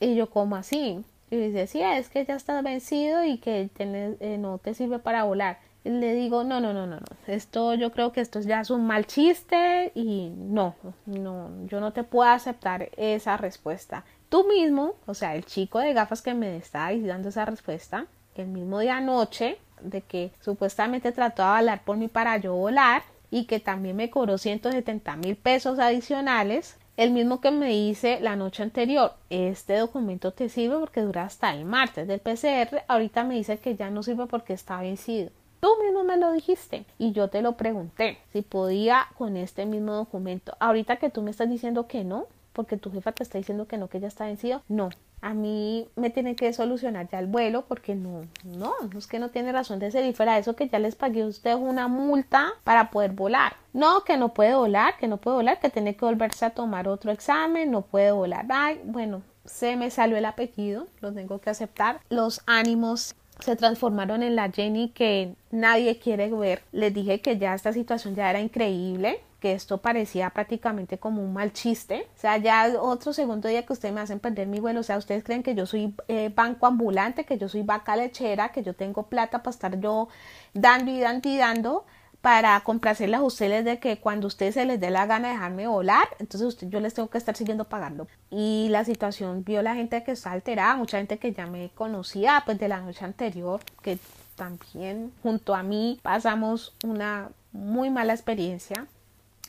Y 0.00 0.14
yo, 0.14 0.30
como 0.30 0.56
así? 0.56 1.04
Y 1.30 1.36
dice, 1.36 1.66
sí, 1.66 1.82
es 1.82 2.08
que 2.08 2.24
ya 2.24 2.34
está 2.34 2.60
vencido 2.62 3.22
y 3.24 3.36
que 3.38 3.68
eh, 3.78 4.36
no 4.38 4.58
te 4.58 4.72
sirve 4.72 4.98
para 4.98 5.24
volar. 5.24 5.58
Y 5.84 5.90
le 5.90 6.14
digo, 6.14 6.44
no, 6.44 6.60
no, 6.60 6.72
no, 6.72 6.86
no, 6.86 6.96
no. 6.96 7.06
Esto 7.26 7.74
yo 7.74 7.92
creo 7.92 8.12
que 8.12 8.22
esto 8.22 8.40
ya 8.40 8.60
es 8.60 8.70
un 8.70 8.86
mal 8.86 9.06
chiste 9.06 9.92
y 9.94 10.30
no, 10.34 10.74
no, 11.06 11.50
yo 11.66 11.80
no 11.80 11.92
te 11.92 12.02
puedo 12.02 12.30
aceptar 12.30 12.88
esa 12.96 13.36
respuesta. 13.36 14.04
Tú 14.30 14.46
mismo, 14.48 14.94
o 15.06 15.14
sea, 15.14 15.34
el 15.34 15.44
chico 15.44 15.78
de 15.78 15.92
gafas 15.92 16.22
que 16.22 16.34
me 16.34 16.56
está 16.56 16.90
dando 16.94 17.28
esa 17.28 17.44
respuesta, 17.44 18.06
el 18.34 18.46
mismo 18.46 18.78
día 18.80 18.96
anoche, 18.96 19.58
de 19.80 20.00
que 20.00 20.32
supuestamente 20.40 21.12
trató 21.12 21.42
de 21.42 21.48
hablar 21.48 21.82
por 21.84 21.96
mí 21.96 22.08
para 22.08 22.36
yo 22.38 22.54
volar 22.54 23.02
y 23.30 23.44
que 23.44 23.60
también 23.60 23.96
me 23.96 24.10
cobró 24.10 24.38
170 24.38 25.16
mil 25.16 25.36
pesos 25.36 25.78
adicionales, 25.78 26.76
el 26.96 27.12
mismo 27.12 27.40
que 27.40 27.50
me 27.50 27.68
dice 27.68 28.18
la 28.20 28.34
noche 28.34 28.62
anterior, 28.62 29.14
este 29.30 29.76
documento 29.76 30.32
te 30.32 30.48
sirve 30.48 30.78
porque 30.78 31.02
dura 31.02 31.24
hasta 31.24 31.54
el 31.54 31.64
martes 31.64 32.08
del 32.08 32.20
PCR, 32.20 32.82
ahorita 32.88 33.22
me 33.24 33.36
dice 33.36 33.58
que 33.58 33.76
ya 33.76 33.90
no 33.90 34.02
sirve 34.02 34.26
porque 34.26 34.52
está 34.52 34.80
vencido. 34.80 35.30
Tú 35.60 35.68
mismo 35.82 36.04
me 36.04 36.16
lo 36.16 36.32
dijiste 36.32 36.84
y 36.98 37.12
yo 37.12 37.28
te 37.28 37.42
lo 37.42 37.56
pregunté 37.56 38.18
si 38.32 38.42
podía 38.42 39.08
con 39.16 39.36
este 39.36 39.66
mismo 39.66 39.92
documento. 39.92 40.56
Ahorita 40.60 40.96
que 40.96 41.10
tú 41.10 41.22
me 41.22 41.30
estás 41.30 41.50
diciendo 41.50 41.86
que 41.86 42.04
no, 42.04 42.26
porque 42.52 42.76
tu 42.76 42.90
jefa 42.90 43.12
te 43.12 43.22
está 43.22 43.38
diciendo 43.38 43.66
que 43.66 43.76
no, 43.76 43.88
que 43.88 44.00
ya 44.00 44.08
está 44.08 44.26
vencido, 44.26 44.62
no. 44.68 44.90
A 45.20 45.34
mí 45.34 45.88
me 45.96 46.10
tiene 46.10 46.36
que 46.36 46.52
solucionar 46.52 47.08
ya 47.08 47.18
el 47.18 47.26
vuelo 47.26 47.64
porque 47.66 47.94
no, 47.94 48.22
no, 48.44 48.74
es 48.96 49.06
que 49.06 49.18
no 49.18 49.30
tiene 49.30 49.52
razón 49.52 49.78
de 49.78 49.90
ser 49.90 50.04
y 50.04 50.12
fuera 50.12 50.38
eso 50.38 50.54
que 50.54 50.68
ya 50.68 50.78
les 50.78 50.94
pagué 50.94 51.22
a 51.22 51.26
usted 51.26 51.54
una 51.54 51.88
multa 51.88 52.52
para 52.64 52.90
poder 52.90 53.12
volar. 53.12 53.56
No, 53.72 54.04
que 54.04 54.16
no 54.16 54.32
puede 54.32 54.54
volar, 54.54 54.96
que 54.98 55.08
no 55.08 55.16
puede 55.16 55.36
volar, 55.38 55.60
que 55.60 55.70
tiene 55.70 55.96
que 55.96 56.04
volverse 56.04 56.44
a 56.44 56.50
tomar 56.50 56.88
otro 56.88 57.10
examen, 57.10 57.70
no 57.70 57.82
puede 57.82 58.12
volar. 58.12 58.46
Ay, 58.48 58.80
bueno, 58.84 59.22
se 59.44 59.76
me 59.76 59.90
salió 59.90 60.16
el 60.16 60.24
apellido, 60.24 60.86
lo 61.00 61.12
tengo 61.12 61.40
que 61.40 61.50
aceptar. 61.50 62.00
Los 62.10 62.42
ánimos 62.46 63.14
se 63.40 63.56
transformaron 63.56 64.22
en 64.22 64.36
la 64.36 64.50
Jenny 64.50 64.90
que 64.90 65.34
nadie 65.50 65.98
quiere 65.98 66.28
ver. 66.30 66.62
Les 66.72 66.92
dije 66.92 67.20
que 67.20 67.38
ya 67.38 67.54
esta 67.54 67.72
situación 67.72 68.14
ya 68.14 68.30
era 68.30 68.40
increíble 68.40 69.20
que 69.40 69.52
esto 69.52 69.78
parecía 69.78 70.30
prácticamente 70.30 70.98
como 70.98 71.22
un 71.22 71.32
mal 71.32 71.52
chiste. 71.52 72.08
O 72.16 72.20
sea, 72.20 72.36
ya 72.38 72.72
otro 72.80 73.12
segundo 73.12 73.48
día 73.48 73.64
que 73.64 73.72
ustedes 73.72 73.94
me 73.94 74.00
hacen 74.00 74.20
perder 74.20 74.46
mi 74.48 74.60
vuelo. 74.60 74.80
O 74.80 74.82
sea, 74.82 74.98
ustedes 74.98 75.22
creen 75.24 75.42
que 75.42 75.54
yo 75.54 75.66
soy 75.66 75.94
eh, 76.08 76.32
banco 76.34 76.66
ambulante, 76.66 77.24
que 77.24 77.38
yo 77.38 77.48
soy 77.48 77.62
vaca 77.62 77.96
lechera, 77.96 78.50
que 78.50 78.62
yo 78.62 78.74
tengo 78.74 79.04
plata 79.04 79.38
para 79.42 79.50
estar 79.50 79.80
yo 79.80 80.08
dando 80.54 80.90
y 80.90 81.00
dando 81.00 81.28
y 81.28 81.36
dando 81.36 81.86
para 82.20 82.60
complacerles 82.60 83.20
a 83.20 83.22
ustedes 83.22 83.64
de 83.64 83.78
que 83.78 84.00
cuando 84.00 84.26
ustedes 84.26 84.54
se 84.54 84.64
les 84.64 84.80
dé 84.80 84.90
la 84.90 85.06
gana 85.06 85.28
de 85.28 85.34
dejarme 85.34 85.68
volar, 85.68 86.08
entonces 86.18 86.48
usted, 86.48 86.68
yo 86.68 86.80
les 86.80 86.92
tengo 86.92 87.08
que 87.08 87.18
estar 87.18 87.36
siguiendo 87.36 87.64
pagando. 87.64 88.08
Y 88.30 88.68
la 88.70 88.84
situación 88.84 89.44
vio 89.44 89.62
la 89.62 89.76
gente 89.76 90.02
que 90.02 90.12
está 90.12 90.32
alterada, 90.32 90.74
mucha 90.76 90.98
gente 90.98 91.18
que 91.18 91.32
ya 91.32 91.46
me 91.46 91.70
conocía 91.76 92.42
pues 92.44 92.58
de 92.58 92.68
la 92.68 92.80
noche 92.80 93.04
anterior, 93.04 93.60
que 93.82 93.98
también 94.34 95.12
junto 95.22 95.54
a 95.54 95.62
mí 95.62 96.00
pasamos 96.02 96.74
una 96.84 97.30
muy 97.52 97.90
mala 97.90 98.14
experiencia 98.14 98.86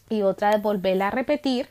y 0.09 0.21
otra 0.23 0.51
vez 0.51 0.61
volverla 0.61 1.07
a 1.07 1.11
repetir. 1.11 1.69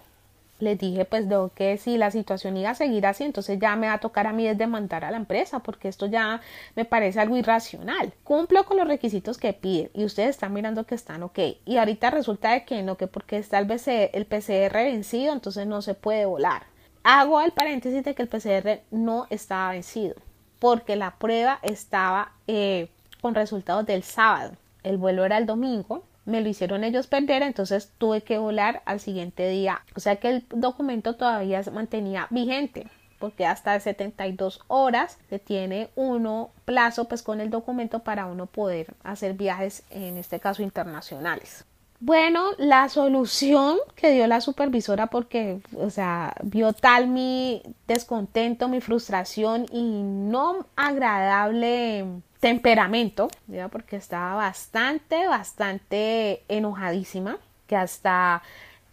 Les 0.61 0.76
dije 0.76 1.04
pues 1.04 1.28
de 1.28 1.49
que 1.54 1.76
si 1.78 1.97
la 1.99 2.11
situación 2.11 2.57
iba 2.57 2.71
a 2.71 2.75
seguir 2.75 3.07
así, 3.07 3.23
entonces 3.23 3.59
ya 3.61 3.76
me 3.76 3.87
va 3.87 3.95
a 3.95 4.00
tocar 4.00 4.26
a 4.26 4.33
mí 4.33 4.52
demandar 4.54 5.04
a 5.04 5.11
la 5.12 5.16
empresa 5.16 5.61
porque 5.61 5.87
esto 5.87 6.07
ya 6.07 6.40
me 6.75 6.85
parece 6.85 7.21
algo 7.21 7.37
irracional. 7.37 8.12
Cumplo 8.25 8.64
con 8.64 8.76
los 8.76 8.88
requisitos 8.88 9.38
que 9.38 9.52
piden 9.52 9.90
y 9.95 10.04
ustedes 10.04 10.30
están 10.30 10.52
mirando 10.52 10.85
que 10.85 10.97
están 10.97 11.23
ok. 11.23 11.38
Y 11.64 11.76
ahorita 11.76 12.11
resulta 12.11 12.52
de 12.52 12.64
que 12.64 12.83
no, 12.83 12.97
que 12.97 13.07
porque 13.07 13.38
está 13.38 13.59
el, 13.59 13.71
el 13.71 14.26
PCR 14.26 14.75
vencido, 14.75 15.33
entonces 15.33 15.66
no 15.66 15.80
se 15.80 15.95
puede 15.95 16.26
volar. 16.26 16.64
Hago 17.04 17.40
el 17.40 17.52
paréntesis 17.52 18.02
de 18.02 18.14
que 18.14 18.23
el 18.23 18.28
PCR 18.28 18.80
no 18.90 19.26
estaba 19.30 19.71
vencido 19.71 20.16
porque 20.59 20.97
la 20.97 21.16
prueba 21.16 21.59
estaba 21.62 22.33
eh, 22.47 22.88
con 23.21 23.35
resultados 23.35 23.87
del 23.87 24.02
sábado. 24.02 24.52
El 24.83 24.97
vuelo 24.97 25.25
era 25.25 25.38
el 25.38 25.47
domingo 25.47 26.04
me 26.28 26.40
lo 26.40 26.49
hicieron 26.49 26.85
ellos 26.85 27.06
perder, 27.06 27.42
entonces 27.42 27.90
tuve 27.99 28.20
que 28.20 28.38
volar 28.38 28.82
al 28.85 29.00
siguiente 29.00 29.49
día. 29.49 29.82
O 29.97 30.00
sea 30.00 30.16
que 30.16 30.28
el 30.28 30.44
documento 30.50 31.16
todavía 31.16 31.62
se 31.62 31.70
mantenía 31.70 32.26
vigente 32.30 32.87
porque 33.18 33.47
hasta 33.47 33.78
72 33.78 34.61
horas 34.68 35.18
se 35.28 35.38
tiene 35.38 35.88
uno 35.97 36.50
plazo 36.64 37.06
pues 37.06 37.23
con 37.23 37.40
el 37.40 37.50
documento 37.50 38.00
para 38.00 38.26
uno 38.26 38.47
poder 38.47 38.94
hacer 39.02 39.35
viajes 39.35 39.82
en 39.90 40.16
este 40.16 40.38
caso 40.38 40.62
internacionales. 40.62 41.64
Bueno, 42.00 42.50
la 42.58 42.88
solución 42.88 43.76
que 43.97 44.12
dio 44.12 44.28
la 44.28 44.40
supervisora 44.40 45.08
porque, 45.08 45.61
o 45.76 45.90
sea, 45.90 46.32
vio 46.44 46.73
tal 46.73 47.08
mi 47.08 47.61
descontento, 47.88 48.68
mi 48.68 48.80
frustración 48.80 49.66
y 49.73 49.82
no 49.82 50.66
agradable 50.76 52.06
temperamento, 52.40 53.28
porque 53.71 53.97
estaba 53.97 54.35
bastante, 54.35 55.26
bastante 55.26 56.42
enojadísima, 56.49 57.38
que 57.66 57.76
hasta 57.76 58.42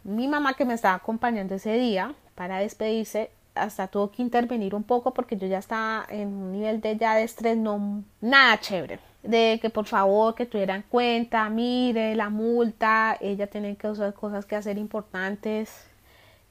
mi 0.04 0.28
mamá 0.28 0.54
que 0.54 0.66
me 0.66 0.74
estaba 0.74 0.96
acompañando 0.96 1.56
ese 1.56 1.78
día 1.78 2.14
para 2.36 2.60
despedirse, 2.60 3.32
hasta 3.54 3.88
tuvo 3.88 4.12
que 4.12 4.22
intervenir 4.22 4.76
un 4.76 4.84
poco 4.84 5.14
porque 5.14 5.38
yo 5.38 5.48
ya 5.48 5.60
estaba 5.60 6.06
en 6.10 6.28
un 6.28 6.52
nivel 6.52 6.82
de 6.82 6.98
ya 6.98 7.16
de 7.16 7.24
estrés 7.24 7.56
no 7.56 8.04
nada 8.20 8.60
chévere 8.60 9.00
de 9.26 9.60
que 9.62 9.70
por 9.70 9.86
favor 9.86 10.36
que 10.36 10.46
tuvieran 10.46 10.84
cuenta, 10.84 11.50
mire 11.50 12.16
la 12.16 12.30
multa, 12.30 13.18
ella 13.20 13.48
tiene 13.48 13.76
que 13.76 13.88
usar 13.88 14.14
cosas 14.14 14.46
que 14.46 14.56
hacer 14.56 14.78
importantes, 14.78 15.88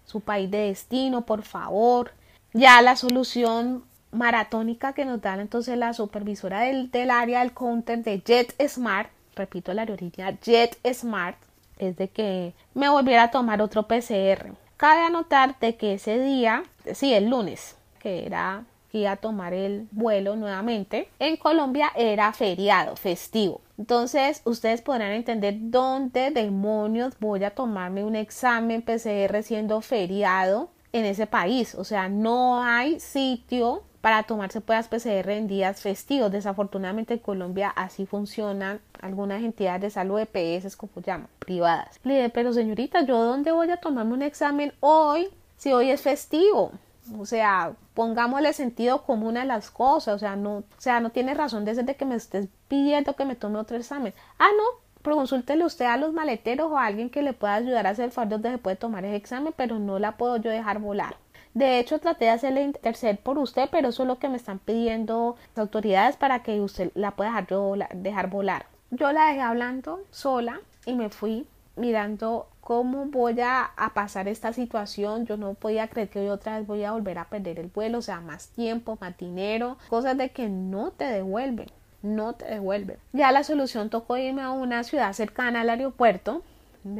su 0.05 0.21
país 0.21 0.51
de 0.51 0.69
destino, 0.69 1.23
por 1.25 1.43
favor. 1.43 2.13
Ya 2.53 2.83
la 2.83 2.97
solución 2.97 3.85
maratónica 4.15 4.93
que 4.93 5.05
nos 5.05 5.21
da 5.21 5.35
entonces 5.35 5.77
la 5.77 5.93
supervisora 5.93 6.61
del, 6.61 6.91
del 6.91 7.11
área 7.11 7.41
del 7.41 7.53
counter 7.53 8.03
de 8.03 8.23
Jet 8.23 8.55
Smart, 8.69 9.11
repito 9.35 9.75
la 9.75 9.83
aerolínea 9.83 10.39
Jet 10.41 10.79
Smart, 10.93 11.37
es 11.79 11.97
de 11.97 12.09
que 12.09 12.55
me 12.75 12.89
volviera 12.89 13.25
a 13.25 13.31
tomar 13.31 13.61
otro 13.61 13.85
PCR. 13.85 14.53
Cabe 14.77 15.03
anotar 15.03 15.59
de 15.59 15.77
que 15.77 15.95
ese 15.95 16.19
día, 16.19 16.63
sí, 16.93 17.13
el 17.13 17.29
lunes, 17.29 17.77
que 17.99 18.27
era 18.27 18.65
que 18.91 18.99
iba 18.99 19.11
a 19.11 19.17
tomar 19.17 19.53
el 19.55 19.89
vuelo 19.91 20.37
nuevamente, 20.37 21.09
en 21.19 21.37
Colombia 21.37 21.91
era 21.97 22.33
feriado, 22.33 22.95
festivo. 22.95 23.61
Entonces, 23.77 24.41
ustedes 24.45 24.83
podrán 24.83 25.11
entender 25.11 25.57
dónde 25.59 26.31
demonios 26.31 27.19
voy 27.19 27.43
a 27.43 27.51
tomarme 27.51 28.05
un 28.05 28.15
examen 28.15 28.83
PCR 28.83 29.43
siendo 29.43 29.81
feriado 29.81 30.71
en 30.93 31.07
ese 31.07 31.27
país. 31.27 31.75
O 31.75 31.83
sea, 31.83 32.09
no 32.09 32.63
hay 32.63 33.01
sitio 33.01 33.83
para 34.05 34.25
tomarse 34.25 34.61
pruebas 34.61 34.89
PCR 34.89 35.31
en 35.31 35.49
días 35.49 35.81
festivos. 35.81 36.31
Desafortunadamente 36.31 37.15
en 37.15 37.21
Colombia 37.21 37.71
así 37.71 38.05
funcionan 38.05 38.83
algunas 39.01 39.43
entidades 39.43 39.81
de 39.81 39.89
salud 39.89 40.21
EPS 40.21 40.77
como 40.77 40.93
llaman, 41.01 41.29
privadas. 41.39 41.99
pero 42.35 42.53
señorita, 42.53 43.01
¿yo 43.07 43.25
dónde 43.25 43.51
voy 43.51 43.71
a 43.71 43.79
tomarme 43.79 44.13
un 44.13 44.21
examen 44.21 44.75
hoy 44.81 45.29
si 45.57 45.73
hoy 45.73 45.89
es 45.89 46.03
festivo? 46.03 46.73
O 47.19 47.25
sea, 47.25 47.73
pongámosle 47.95 48.53
sentido 48.53 49.05
común 49.05 49.39
a 49.39 49.47
las 49.47 49.71
cosas, 49.71 50.17
o 50.17 50.19
sea, 50.19 50.37
no, 50.37 50.57
o 50.57 50.65
sea, 50.77 51.01
no 51.01 51.09
tiene 51.09 51.33
razón 51.33 51.65
de 51.65 51.75
ser 51.75 51.87
de 51.87 51.97
que 51.97 52.05
me 52.05 52.17
estés 52.17 52.49
pidiendo 52.69 53.17
que 53.17 53.25
me 53.25 53.37
tome 53.37 53.59
otro 53.59 53.79
examen. 53.79 54.13
Ah, 54.39 54.51
no, 54.55 55.15
consúltele 55.15 55.65
usted 55.65 55.87
a 55.87 55.97
los 55.97 56.13
maleteros 56.13 56.71
o 56.71 56.77
a 56.77 56.85
alguien 56.85 57.09
que 57.09 57.23
le 57.23 57.33
pueda 57.33 57.55
ayudar 57.55 57.87
a 57.87 57.91
hacer 57.91 58.05
el 58.05 58.11
favor 58.11 58.33
donde 58.33 58.51
se 58.51 58.59
puede 58.59 58.77
tomar 58.77 59.07
ese 59.07 59.17
examen, 59.17 59.55
pero 59.57 59.79
no 59.79 59.99
la 59.99 60.19
puedo 60.19 60.37
yo 60.37 60.51
dejar 60.51 60.79
volar. 60.79 61.17
De 61.55 61.79
hecho, 61.79 62.01
traté 62.01 62.27
de 62.27 62.33
hacerle 62.33 62.63
interceder 62.65 63.19
por 63.19 63.39
usted, 63.39 63.69
pero 63.71 63.89
eso 63.89 64.03
es 64.03 64.09
lo 64.09 64.19
que 64.19 64.29
me 64.29 64.37
están 64.37 64.59
pidiendo 64.59 65.37
las 65.55 65.63
autoridades 65.63 66.17
para 66.17 66.43
que 66.43 66.61
usted 66.61 66.91
la 66.95 67.13
pueda 67.13 67.31
dejar, 67.31 67.47
yo, 67.47 67.75
dejar 67.95 68.29
volar. 68.29 68.67
Yo 68.91 69.13
la 69.13 69.27
dejé 69.27 69.41
hablando 69.41 70.01
sola 70.11 70.61
y 70.85 70.95
me 70.95 71.11
fui 71.11 71.47
mirando 71.77 72.49
cómo 72.61 73.07
voy 73.07 73.41
a, 73.41 73.71
pasar 73.95 74.27
esta 74.27 74.53
situación. 74.53 75.27
Yo 75.27 75.37
no 75.37 75.55
podía 75.55 75.89
creer 75.89 76.09
que 76.09 76.21
hoy 76.21 76.29
otra 76.29 76.59
vez 76.59 76.67
voy 76.67 76.83
a 76.83 76.93
volver 76.93 77.19
a 77.19 77.27
perder 77.27 77.61
el 77.61 77.69
vuelo, 77.69 77.99
o 77.99 78.03
sea, 78.03 78.21
más 78.21 78.49
tiempo, 78.49 78.99
más 79.01 79.17
dinero, 79.17 79.77
cosas 79.89 80.17
de 80.17 80.31
que 80.31 80.49
no 80.49 80.91
te 80.91 81.05
devuelven, 81.05 81.71
no 82.03 82.33
te 82.33 82.47
devuelven. 82.47 82.97
Ya 83.13 83.31
la 83.31 83.45
solución 83.45 83.91
tocó 83.91 84.17
irme 84.17 84.43
a 84.43 84.51
una 84.51 84.83
ciudad 84.83 85.13
cercana 85.13 85.61
al 85.61 85.71
aeropuerto 85.71 86.43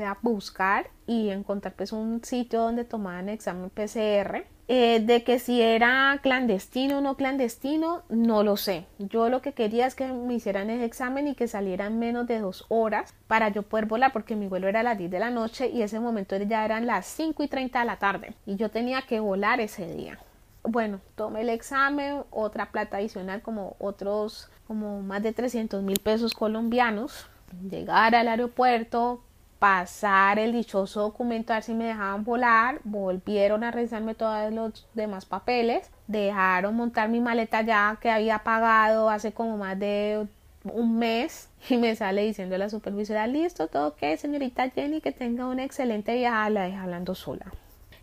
a 0.05 0.19
buscar 0.23 0.89
y 1.07 1.31
encontrar 1.31 1.75
pues 1.75 1.93
un 1.93 2.25
sitio 2.25 2.61
donde 2.63 2.85
tomaban 2.85 3.29
examen 3.29 3.71
PCR 3.71 4.47
Eh, 4.67 5.01
de 5.01 5.25
que 5.25 5.39
si 5.39 5.61
era 5.61 6.19
clandestino 6.23 6.99
o 6.99 7.01
no 7.03 7.17
clandestino, 7.17 8.03
no 8.09 8.43
lo 8.43 8.57
sé. 8.57 8.87
Yo 8.99 9.29
lo 9.29 9.43
que 9.43 9.53
quería 9.53 9.87
es 9.87 9.95
que 9.95 10.07
me 10.07 10.33
hicieran 10.35 10.71
el 10.71 10.81
examen 10.83 11.29
y 11.29 11.35
que 11.35 11.49
salieran 11.49 11.99
menos 11.99 12.27
de 12.27 12.39
dos 12.41 12.65
horas 12.71 13.13
para 13.27 13.51
yo 13.51 13.63
poder 13.63 13.85
volar, 13.85 14.13
porque 14.15 14.37
mi 14.37 14.47
vuelo 14.49 14.67
era 14.67 14.81
a 14.81 14.83
las 14.83 14.97
10 14.97 15.11
de 15.11 15.19
la 15.19 15.29
noche 15.31 15.69
y 15.69 15.83
ese 15.83 16.01
momento 16.01 16.35
ya 16.39 16.65
eran 16.65 16.87
las 16.87 17.05
5 17.05 17.43
y 17.43 17.49
30 17.49 17.79
de 17.81 17.85
la 17.85 17.99
tarde 17.99 18.35
y 18.47 18.57
yo 18.57 18.71
tenía 18.71 19.03
que 19.03 19.21
volar 19.21 19.61
ese 19.61 19.87
día. 19.87 20.19
Bueno, 20.63 21.01
tomé 21.15 21.43
el 21.43 21.51
examen, 21.51 22.23
otra 22.31 22.73
plata 22.73 22.97
adicional 22.97 23.43
como 23.43 23.77
otros, 23.79 24.49
como 24.67 25.03
más 25.03 25.23
de 25.23 25.35
300 25.35 25.83
mil 25.83 25.99
pesos 26.01 26.33
colombianos. 26.33 27.27
Llegar 27.71 28.15
al 28.15 28.29
aeropuerto, 28.29 29.23
pasar 29.59 30.39
el 30.39 30.53
dichoso 30.53 31.01
documento 31.01 31.53
a 31.53 31.57
ver 31.57 31.63
si 31.63 31.75
me 31.75 31.85
dejaban 31.85 32.25
volar, 32.25 32.81
volvieron 32.85 33.65
a 33.65 33.71
revisarme 33.71 34.15
todos 34.15 34.53
los 34.53 34.87
demás 34.95 35.25
papeles, 35.25 35.91
dejaron 36.07 36.75
montar 36.75 37.09
mi 37.09 37.21
maleta 37.21 37.63
ya 37.63 37.97
que 38.01 38.11
había 38.11 38.41
pagado 38.41 39.09
hace 39.11 39.33
como 39.33 39.57
más 39.57 39.79
de 39.79 40.27
un 40.65 40.99
mes. 40.99 41.49
Y 41.71 41.79
me 41.79 41.97
sale 41.97 42.23
diciendo 42.23 42.59
la 42.59 42.69
supervisora, 42.69 43.27
listo, 43.27 43.69
todo 43.69 43.89
ok, 43.89 44.19
señorita 44.19 44.69
Jenny, 44.69 45.01
que 45.01 45.13
tenga 45.13 45.47
una 45.47 45.65
excelente 45.65 46.15
viaje, 46.15 46.51
la 46.51 46.65
deja 46.65 46.83
hablando 46.83 47.15
sola. 47.15 47.47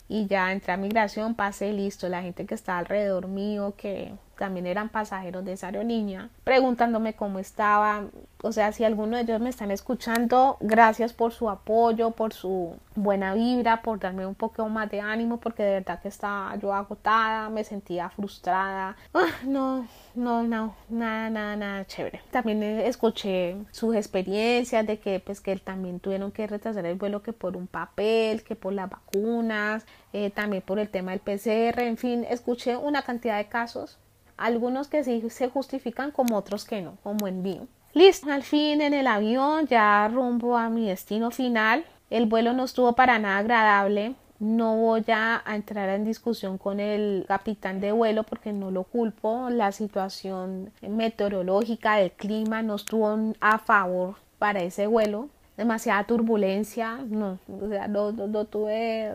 Y 0.09 0.25
ya 0.25 0.51
entré 0.51 0.73
a 0.73 0.77
migración, 0.77 1.35
pasé 1.35 1.71
listo, 1.71 2.09
la 2.09 2.23
gente 2.23 2.47
que 2.47 2.55
está 2.55 2.79
alrededor 2.79 3.27
mío, 3.27 3.75
que 3.77 4.13
también 4.41 4.65
eran 4.65 4.89
pasajeros 4.89 5.45
de 5.45 5.53
esa 5.53 5.67
aerolínea, 5.67 6.29
preguntándome 6.43 7.13
cómo 7.13 7.37
estaba. 7.37 8.05
O 8.41 8.51
sea, 8.51 8.71
si 8.71 8.83
alguno 8.83 9.15
de 9.15 9.21
ellos 9.21 9.39
me 9.39 9.51
están 9.51 9.69
escuchando, 9.69 10.57
gracias 10.61 11.13
por 11.13 11.31
su 11.31 11.47
apoyo, 11.47 12.09
por 12.09 12.33
su 12.33 12.75
buena 12.95 13.35
vibra, 13.35 13.83
por 13.83 13.99
darme 13.99 14.25
un 14.25 14.33
poco 14.33 14.67
más 14.67 14.89
de 14.89 14.99
ánimo, 14.99 15.37
porque 15.37 15.61
de 15.61 15.73
verdad 15.73 16.01
que 16.01 16.07
estaba 16.07 16.55
yo 16.55 16.73
agotada, 16.73 17.51
me 17.51 17.63
sentía 17.63 18.09
frustrada. 18.09 18.95
Ah, 19.13 19.27
no, 19.45 19.87
no, 20.15 20.41
no, 20.41 20.73
nada, 20.89 21.29
nada, 21.29 21.55
nada 21.55 21.85
chévere. 21.85 22.21
También 22.31 22.63
escuché 22.63 23.57
sus 23.69 23.95
experiencias 23.95 24.87
de 24.87 24.97
que 24.97 25.19
pues 25.19 25.39
que 25.39 25.55
también 25.57 25.99
tuvieron 25.99 26.31
que 26.31 26.47
retrasar 26.47 26.87
el 26.87 26.97
vuelo 26.97 27.21
que 27.21 27.31
por 27.31 27.55
un 27.55 27.67
papel, 27.67 28.43
que 28.43 28.55
por 28.55 28.73
las 28.73 28.89
vacunas, 28.89 29.85
eh, 30.13 30.31
también 30.31 30.63
por 30.63 30.79
el 30.79 30.89
tema 30.89 31.11
del 31.11 31.19
PCR, 31.19 31.81
en 31.81 31.97
fin, 31.97 32.25
escuché 32.27 32.75
una 32.75 33.03
cantidad 33.03 33.37
de 33.37 33.45
casos 33.45 33.99
algunos 34.41 34.87
que 34.87 35.03
sí 35.03 35.23
se 35.29 35.49
justifican 35.49 36.11
como 36.11 36.37
otros 36.37 36.65
que 36.65 36.81
no, 36.81 36.97
como 37.03 37.27
envío. 37.27 37.67
Listo, 37.93 38.31
al 38.31 38.43
fin 38.43 38.81
en 38.81 38.93
el 38.93 39.07
avión 39.07 39.67
ya 39.67 40.07
rumbo 40.07 40.57
a 40.57 40.69
mi 40.69 40.87
destino 40.87 41.29
final. 41.31 41.83
El 42.09 42.25
vuelo 42.25 42.53
no 42.53 42.63
estuvo 42.63 42.93
para 42.93 43.19
nada 43.19 43.39
agradable. 43.39 44.15
No 44.39 44.75
voy 44.75 45.03
a 45.09 45.43
entrar 45.53 45.89
en 45.89 46.03
discusión 46.03 46.57
con 46.57 46.79
el 46.79 47.25
capitán 47.27 47.79
de 47.79 47.91
vuelo 47.91 48.23
porque 48.23 48.53
no 48.53 48.71
lo 48.71 48.83
culpo. 48.83 49.49
La 49.49 49.71
situación 49.71 50.71
meteorológica 50.81 51.97
del 51.97 52.11
clima 52.11 52.63
no 52.63 52.75
estuvo 52.75 53.33
a 53.39 53.59
favor 53.59 54.15
para 54.39 54.61
ese 54.61 54.87
vuelo. 54.87 55.29
Demasiada 55.57 56.03
turbulencia. 56.05 56.97
No, 57.07 57.39
o 57.47 57.67
sea, 57.67 57.87
no, 57.87 58.11
no 58.13 58.45
tuve 58.45 59.11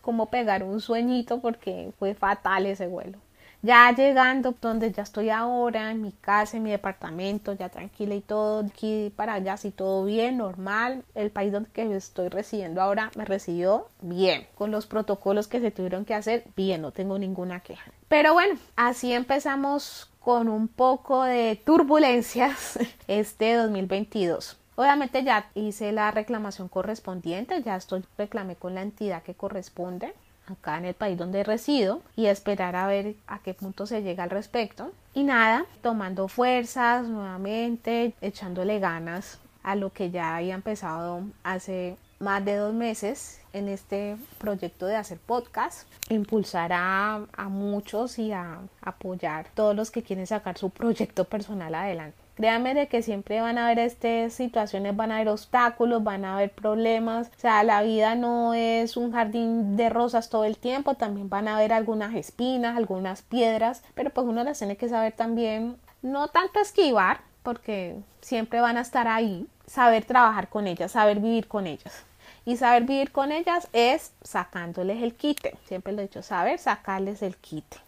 como 0.00 0.26
pegar 0.26 0.62
un 0.62 0.80
sueñito 0.80 1.40
porque 1.40 1.92
fue 1.98 2.14
fatal 2.14 2.66
ese 2.66 2.86
vuelo. 2.86 3.18
Ya 3.64 3.90
llegando 3.96 4.54
donde 4.60 4.92
ya 4.92 5.04
estoy 5.04 5.30
ahora, 5.30 5.90
en 5.90 6.02
mi 6.02 6.12
casa, 6.12 6.58
en 6.58 6.64
mi 6.64 6.70
departamento, 6.70 7.54
ya 7.54 7.70
tranquila 7.70 8.14
y 8.14 8.20
todo, 8.20 8.60
aquí 8.60 9.10
para 9.16 9.32
allá, 9.32 9.56
sí, 9.56 9.70
todo 9.70 10.04
bien, 10.04 10.36
normal. 10.36 11.02
El 11.14 11.30
país 11.30 11.50
donde 11.50 11.70
estoy 11.96 12.28
residiendo 12.28 12.82
ahora 12.82 13.10
me 13.16 13.24
recibió 13.24 13.88
bien, 14.02 14.46
con 14.54 14.70
los 14.70 14.84
protocolos 14.84 15.48
que 15.48 15.60
se 15.60 15.70
tuvieron 15.70 16.04
que 16.04 16.12
hacer, 16.12 16.44
bien, 16.54 16.82
no 16.82 16.90
tengo 16.90 17.18
ninguna 17.18 17.60
queja. 17.60 17.90
Pero 18.08 18.34
bueno, 18.34 18.60
así 18.76 19.14
empezamos 19.14 20.10
con 20.20 20.48
un 20.48 20.68
poco 20.68 21.24
de 21.24 21.58
turbulencias 21.64 22.78
este 23.08 23.54
2022. 23.54 24.58
Obviamente 24.76 25.24
ya 25.24 25.48
hice 25.54 25.90
la 25.92 26.10
reclamación 26.10 26.68
correspondiente, 26.68 27.62
ya 27.62 27.76
estoy 27.76 28.04
reclamé 28.18 28.56
con 28.56 28.74
la 28.74 28.82
entidad 28.82 29.22
que 29.22 29.32
corresponde 29.32 30.12
acá 30.46 30.78
en 30.78 30.86
el 30.86 30.94
país 30.94 31.18
donde 31.18 31.44
resido 31.44 32.02
y 32.16 32.26
esperar 32.26 32.76
a 32.76 32.86
ver 32.86 33.16
a 33.26 33.38
qué 33.40 33.54
punto 33.54 33.86
se 33.86 34.02
llega 34.02 34.24
al 34.24 34.30
respecto. 34.30 34.92
Y 35.14 35.24
nada, 35.24 35.66
tomando 35.82 36.28
fuerzas 36.28 37.06
nuevamente, 37.06 38.14
echándole 38.20 38.78
ganas 38.78 39.38
a 39.62 39.74
lo 39.76 39.90
que 39.90 40.10
ya 40.10 40.36
había 40.36 40.54
empezado 40.54 41.22
hace 41.42 41.96
más 42.18 42.44
de 42.44 42.56
dos 42.56 42.74
meses 42.74 43.40
en 43.52 43.68
este 43.68 44.16
proyecto 44.38 44.86
de 44.86 44.96
hacer 44.96 45.18
podcast, 45.18 45.88
impulsar 46.08 46.72
a, 46.72 47.26
a 47.36 47.48
muchos 47.48 48.18
y 48.18 48.32
a 48.32 48.60
apoyar 48.82 49.46
todos 49.54 49.74
los 49.74 49.90
que 49.90 50.02
quieren 50.02 50.26
sacar 50.26 50.58
su 50.58 50.70
proyecto 50.70 51.24
personal 51.24 51.74
adelante. 51.74 52.23
Créanme 52.34 52.74
de 52.74 52.88
que 52.88 53.02
siempre 53.02 53.40
van 53.40 53.58
a 53.58 53.66
haber 53.66 53.78
estas 53.78 54.32
situaciones, 54.32 54.96
van 54.96 55.12
a 55.12 55.16
haber 55.16 55.28
obstáculos, 55.28 56.02
van 56.02 56.24
a 56.24 56.34
haber 56.34 56.50
problemas. 56.50 57.28
O 57.36 57.40
sea, 57.40 57.62
la 57.62 57.82
vida 57.82 58.16
no 58.16 58.54
es 58.54 58.96
un 58.96 59.12
jardín 59.12 59.76
de 59.76 59.88
rosas 59.88 60.30
todo 60.30 60.44
el 60.44 60.58
tiempo, 60.58 60.94
también 60.94 61.28
van 61.28 61.46
a 61.46 61.56
haber 61.56 61.72
algunas 61.72 62.14
espinas, 62.14 62.76
algunas 62.76 63.22
piedras, 63.22 63.84
pero 63.94 64.10
pues 64.10 64.26
uno 64.26 64.42
las 64.42 64.58
tiene 64.58 64.76
que 64.76 64.88
saber 64.88 65.12
también, 65.12 65.76
no 66.02 66.28
tanto 66.28 66.60
esquivar, 66.60 67.20
porque 67.44 67.96
siempre 68.20 68.60
van 68.60 68.78
a 68.78 68.80
estar 68.80 69.06
ahí, 69.06 69.46
saber 69.66 70.04
trabajar 70.04 70.48
con 70.48 70.66
ellas, 70.66 70.92
saber 70.92 71.20
vivir 71.20 71.46
con 71.46 71.66
ellas. 71.66 72.04
Y 72.46 72.56
saber 72.56 72.82
vivir 72.84 73.12
con 73.12 73.32
ellas 73.32 73.68
es 73.72 74.12
sacándoles 74.22 75.02
el 75.02 75.14
quite. 75.14 75.56
Siempre 75.66 75.92
lo 75.92 76.00
he 76.00 76.08
dicho, 76.08 76.22
saber 76.22 76.58
sacarles 76.58 77.22
el 77.22 77.36
quite. 77.36 77.83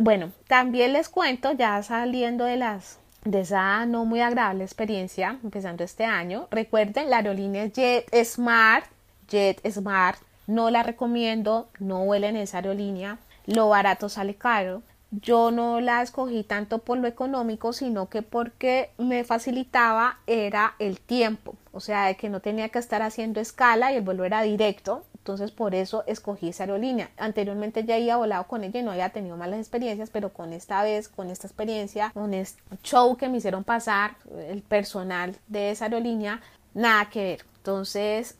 Bueno, 0.00 0.30
también 0.46 0.92
les 0.92 1.08
cuento, 1.08 1.50
ya 1.52 1.82
saliendo 1.82 2.44
de 2.44 2.56
las 2.56 3.00
de 3.24 3.40
esa 3.40 3.84
no 3.84 4.04
muy 4.04 4.20
agradable 4.20 4.62
experiencia, 4.62 5.40
empezando 5.42 5.82
este 5.82 6.04
año, 6.04 6.46
recuerden, 6.52 7.10
la 7.10 7.16
aerolínea 7.16 7.66
Jet 7.66 8.08
Smart, 8.24 8.86
Jet 9.28 9.60
Smart, 9.68 10.20
no 10.46 10.70
la 10.70 10.84
recomiendo, 10.84 11.68
no 11.80 12.04
vuelen 12.04 12.36
en 12.36 12.42
esa 12.42 12.58
aerolínea, 12.58 13.18
lo 13.46 13.70
barato 13.70 14.08
sale 14.08 14.36
caro. 14.36 14.82
Yo 15.10 15.50
no 15.50 15.80
la 15.80 16.00
escogí 16.02 16.44
tanto 16.44 16.78
por 16.78 16.98
lo 16.98 17.08
económico, 17.08 17.72
sino 17.72 18.08
que 18.08 18.22
porque 18.22 18.90
me 18.98 19.24
facilitaba 19.24 20.18
era 20.26 20.74
el 20.78 21.00
tiempo, 21.00 21.56
o 21.72 21.80
sea, 21.80 22.14
que 22.14 22.28
no 22.28 22.40
tenía 22.40 22.68
que 22.68 22.78
estar 22.78 23.02
haciendo 23.02 23.40
escala 23.40 23.92
y 23.92 23.96
el 23.96 24.02
vuelo 24.02 24.24
era 24.24 24.42
directo, 24.42 25.04
entonces 25.28 25.50
por 25.50 25.74
eso 25.74 26.04
escogí 26.06 26.48
esa 26.48 26.62
aerolínea. 26.62 27.10
Anteriormente 27.18 27.84
ya 27.84 27.96
había 27.96 28.16
volado 28.16 28.44
con 28.44 28.64
ella 28.64 28.80
y 28.80 28.82
no 28.82 28.92
había 28.92 29.10
tenido 29.10 29.36
malas 29.36 29.58
experiencias, 29.58 30.08
pero 30.08 30.32
con 30.32 30.54
esta 30.54 30.82
vez, 30.82 31.10
con 31.10 31.28
esta 31.28 31.46
experiencia, 31.46 32.12
con 32.14 32.32
este 32.32 32.62
show 32.82 33.14
que 33.18 33.28
me 33.28 33.36
hicieron 33.36 33.62
pasar, 33.62 34.16
el 34.48 34.62
personal 34.62 35.36
de 35.46 35.72
esa 35.72 35.84
aerolínea, 35.84 36.40
nada 36.72 37.10
que 37.10 37.22
ver. 37.22 37.44
Entonces 37.58 38.38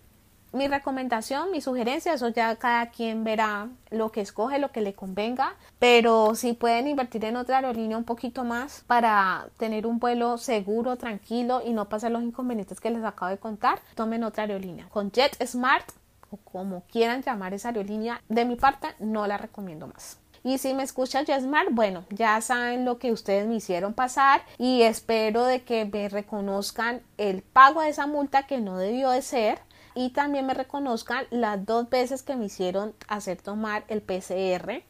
mi 0.50 0.66
recomendación, 0.66 1.50
mi 1.50 1.60
sugerencia, 1.60 2.14
eso 2.14 2.28
ya 2.28 2.56
cada 2.56 2.86
quien 2.86 3.22
verá 3.22 3.68
lo 3.90 4.10
que 4.10 4.22
escoge, 4.22 4.58
lo 4.58 4.72
que 4.72 4.80
le 4.80 4.94
convenga, 4.94 5.56
pero 5.78 6.34
si 6.34 6.54
pueden 6.54 6.88
invertir 6.88 7.26
en 7.26 7.36
otra 7.36 7.56
aerolínea 7.56 7.98
un 7.98 8.04
poquito 8.04 8.44
más 8.44 8.82
para 8.86 9.48
tener 9.58 9.86
un 9.86 9.98
vuelo 9.98 10.38
seguro, 10.38 10.96
tranquilo 10.96 11.60
y 11.62 11.74
no 11.74 11.90
pasar 11.90 12.12
los 12.12 12.22
inconvenientes 12.22 12.80
que 12.80 12.90
les 12.90 13.04
acabo 13.04 13.30
de 13.30 13.36
contar, 13.36 13.80
tomen 13.94 14.24
otra 14.24 14.44
aerolínea. 14.44 14.88
Con 14.88 15.12
JetSmart 15.12 15.97
o 16.30 16.36
como 16.38 16.82
quieran 16.82 17.22
llamar 17.22 17.54
esa 17.54 17.68
aerolínea, 17.68 18.22
de 18.28 18.44
mi 18.44 18.56
parte 18.56 18.88
no 18.98 19.26
la 19.26 19.38
recomiendo 19.38 19.86
más. 19.86 20.18
Y 20.44 20.58
si 20.58 20.72
me 20.72 20.82
escucha 20.82 21.24
JetSmart, 21.24 21.70
bueno, 21.72 22.04
ya 22.10 22.40
saben 22.40 22.84
lo 22.84 22.98
que 22.98 23.12
ustedes 23.12 23.46
me 23.46 23.56
hicieron 23.56 23.92
pasar 23.92 24.42
y 24.56 24.82
espero 24.82 25.44
de 25.44 25.62
que 25.62 25.84
me 25.84 26.08
reconozcan 26.08 27.02
el 27.16 27.42
pago 27.42 27.82
de 27.82 27.90
esa 27.90 28.06
multa 28.06 28.46
que 28.46 28.60
no 28.60 28.78
debió 28.78 29.10
de 29.10 29.22
ser 29.22 29.58
y 29.94 30.10
también 30.10 30.46
me 30.46 30.54
reconozcan 30.54 31.26
las 31.30 31.66
dos 31.66 31.90
veces 31.90 32.22
que 32.22 32.36
me 32.36 32.46
hicieron 32.46 32.94
hacer 33.08 33.42
tomar 33.42 33.84
el 33.88 34.00
PCR, 34.00 34.84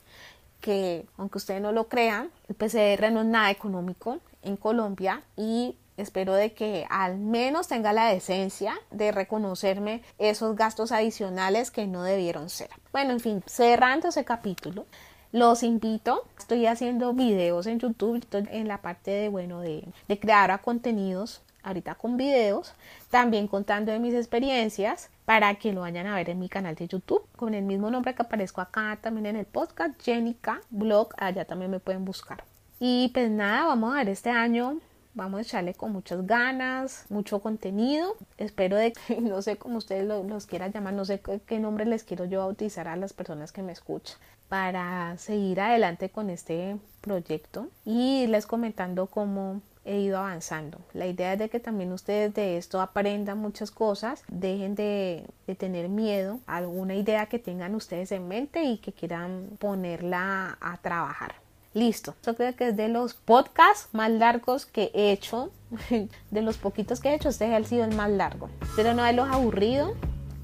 que 0.61 1.07
aunque 1.17 1.39
ustedes 1.39 1.63
no 1.63 1.73
lo 1.73 1.89
crean, 1.89 2.31
el 2.49 2.55
PCR 2.55 3.11
no 3.11 3.21
es 3.21 3.27
nada 3.27 3.51
económico 3.51 4.19
en 4.43 4.57
Colombia 4.57 5.23
y 5.37 5.77
Espero 5.99 6.33
de 6.35 6.53
que 6.53 6.87
al 6.91 7.19
menos 7.19 7.67
tenga 7.67 7.93
la 7.93 8.07
decencia 8.07 8.75
de 8.93 9.11
reconocerme 9.11 10.03
esos 10.19 10.55
gastos 10.55 10.93
adicionales 10.93 11.73
que 11.73 11.89
no 11.89 12.05
debieron 12.05 12.51
ser. 12.51 12.71
Bueno, 12.93 13.11
en 13.11 13.21
fin, 13.21 13.43
cerrando 13.47 14.09
ese 14.09 14.25
capítulo, 14.25 14.87
los 15.33 15.65
invito, 15.65 16.25
estoy 16.39 16.67
haciendo 16.67 17.13
videos 17.15 17.67
en 17.67 17.81
YouTube, 17.81 18.25
en 18.33 18.69
la 18.69 18.79
parte 18.79 19.11
de, 19.11 19.29
bueno, 19.29 19.61
de, 19.61 19.85
crear 20.21 20.63
contenidos 20.63 21.43
ahorita 21.65 21.97
con 21.97 22.17
videos, 22.17 22.75
también 23.11 23.49
contando 23.49 23.91
de 23.91 23.99
mis 23.99 24.15
experiencias 24.15 25.11
para 25.25 25.57
que 25.57 25.73
lo 25.73 25.81
vayan 25.81 26.07
a 26.07 26.15
ver 26.15 26.31
en 26.31 26.39
mi 26.39 26.49
canal 26.49 26.77
de 26.77 26.87
YouTube 26.87 27.27
con 27.35 27.55
el 27.55 27.65
mismo 27.65 27.91
nombre 27.91 28.15
que 28.15 28.23
aparezco 28.23 28.61
acá 28.61 29.01
también 29.03 29.27
en 29.27 29.37
el 29.37 29.47
podcast, 29.47 30.01
Jenica 30.01 30.61
Blog, 30.71 31.09
allá 31.19 31.45
también 31.45 31.73
me 31.73 31.81
pueden 31.81 32.05
buscar. 32.05 32.45
Y 32.79 33.11
pues 33.13 33.29
nada, 33.29 33.67
vamos 33.67 33.93
a 33.93 33.97
ver 33.97 34.11
este 34.11 34.31
año 34.31 34.79
Vamos 35.19 35.39
a 35.39 35.43
echarle 35.43 35.75
con 35.75 35.91
muchas 35.91 36.25
ganas, 36.29 37.05
mucho 37.09 37.41
contenido. 37.41 38.15
Espero 38.37 38.77
de 38.77 38.93
que, 38.93 39.21
no 39.21 39.43
sé 39.43 39.57
cómo 39.57 39.79
ustedes 39.79 40.07
los 40.07 40.47
quieran 40.47 40.71
llamar, 40.71 40.95
no 40.95 41.05
sé 41.05 41.21
qué 41.45 41.59
nombre 41.59 41.87
les 41.87 42.05
quiero 42.05 42.25
yo 42.25 42.39
bautizar 42.39 42.87
a 42.87 42.95
las 42.95 43.15
personas 43.15 43.51
que 43.51 43.65
me 43.65 43.73
escuchan 43.73 44.17
para 44.49 45.19
seguir 45.19 45.61
adelante 45.61 46.09
con 46.09 46.31
este 46.31 46.77
proyecto 47.01 47.67
y 47.85 48.23
irles 48.23 48.47
comentando 48.47 49.09
cómo 49.09 49.61
he 49.85 49.99
ido 49.99 50.19
avanzando. 50.19 50.79
La 50.93 51.07
idea 51.09 51.33
es 51.33 51.41
de 51.41 51.49
que 51.49 51.59
también 51.59 51.93
ustedes 51.93 52.33
de 52.35 52.57
esto 52.57 52.81
aprendan 52.81 53.39
muchas 53.39 53.73
cosas, 53.73 54.23
dejen 54.29 54.77
de, 54.77 55.25
tener 55.59 55.89
miedo 55.89 56.39
a 56.47 56.59
alguna 56.59 56.95
idea 56.95 57.27
que 57.27 57.41
tengan 57.41 57.75
ustedes 57.75 58.13
en 58.13 58.29
mente 58.29 58.63
y 58.63 58.79
que 58.79 58.93
quieran 58.93 59.51
ponerla 59.59 60.59
a 60.61 60.77
trabajar. 60.77 61.48
Listo. 61.79 62.17
Yo 62.27 62.35
creo 62.35 62.57
que 62.57 62.69
es 62.69 62.77
de 62.77 62.89
los 62.89 63.15
podcasts 63.15 63.89
más 63.93 64.11
largos 64.11 64.67
que 64.67 64.91
he 64.95 65.13
hecho. 65.13 65.53
De 66.31 66.43
los 66.43 66.57
poquitos 66.57 66.99
que 66.99 67.11
he 67.11 67.15
hecho, 67.15 67.29
este 67.29 67.55
ha 67.55 67.63
sido 67.63 67.85
el 67.85 67.95
más 67.95 68.11
largo. 68.11 68.49
Pero 68.75 68.95
no 68.95 69.05
de 69.05 69.13
los 69.13 69.29
aburrido. 69.29 69.95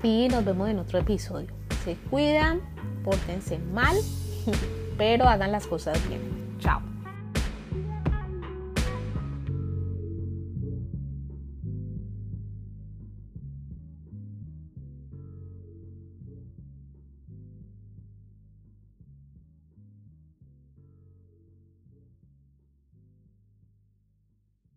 Y 0.02 0.28
nos 0.28 0.44
vemos 0.44 0.68
en 0.68 0.78
otro 0.78 0.98
episodio. 0.98 1.48
Se 1.84 1.96
cuidan, 2.10 2.60
pórtense 3.02 3.58
mal, 3.58 3.96
pero 4.98 5.26
hagan 5.26 5.50
las 5.50 5.66
cosas 5.66 5.98
bien. 6.08 6.56
Chao. 6.60 6.93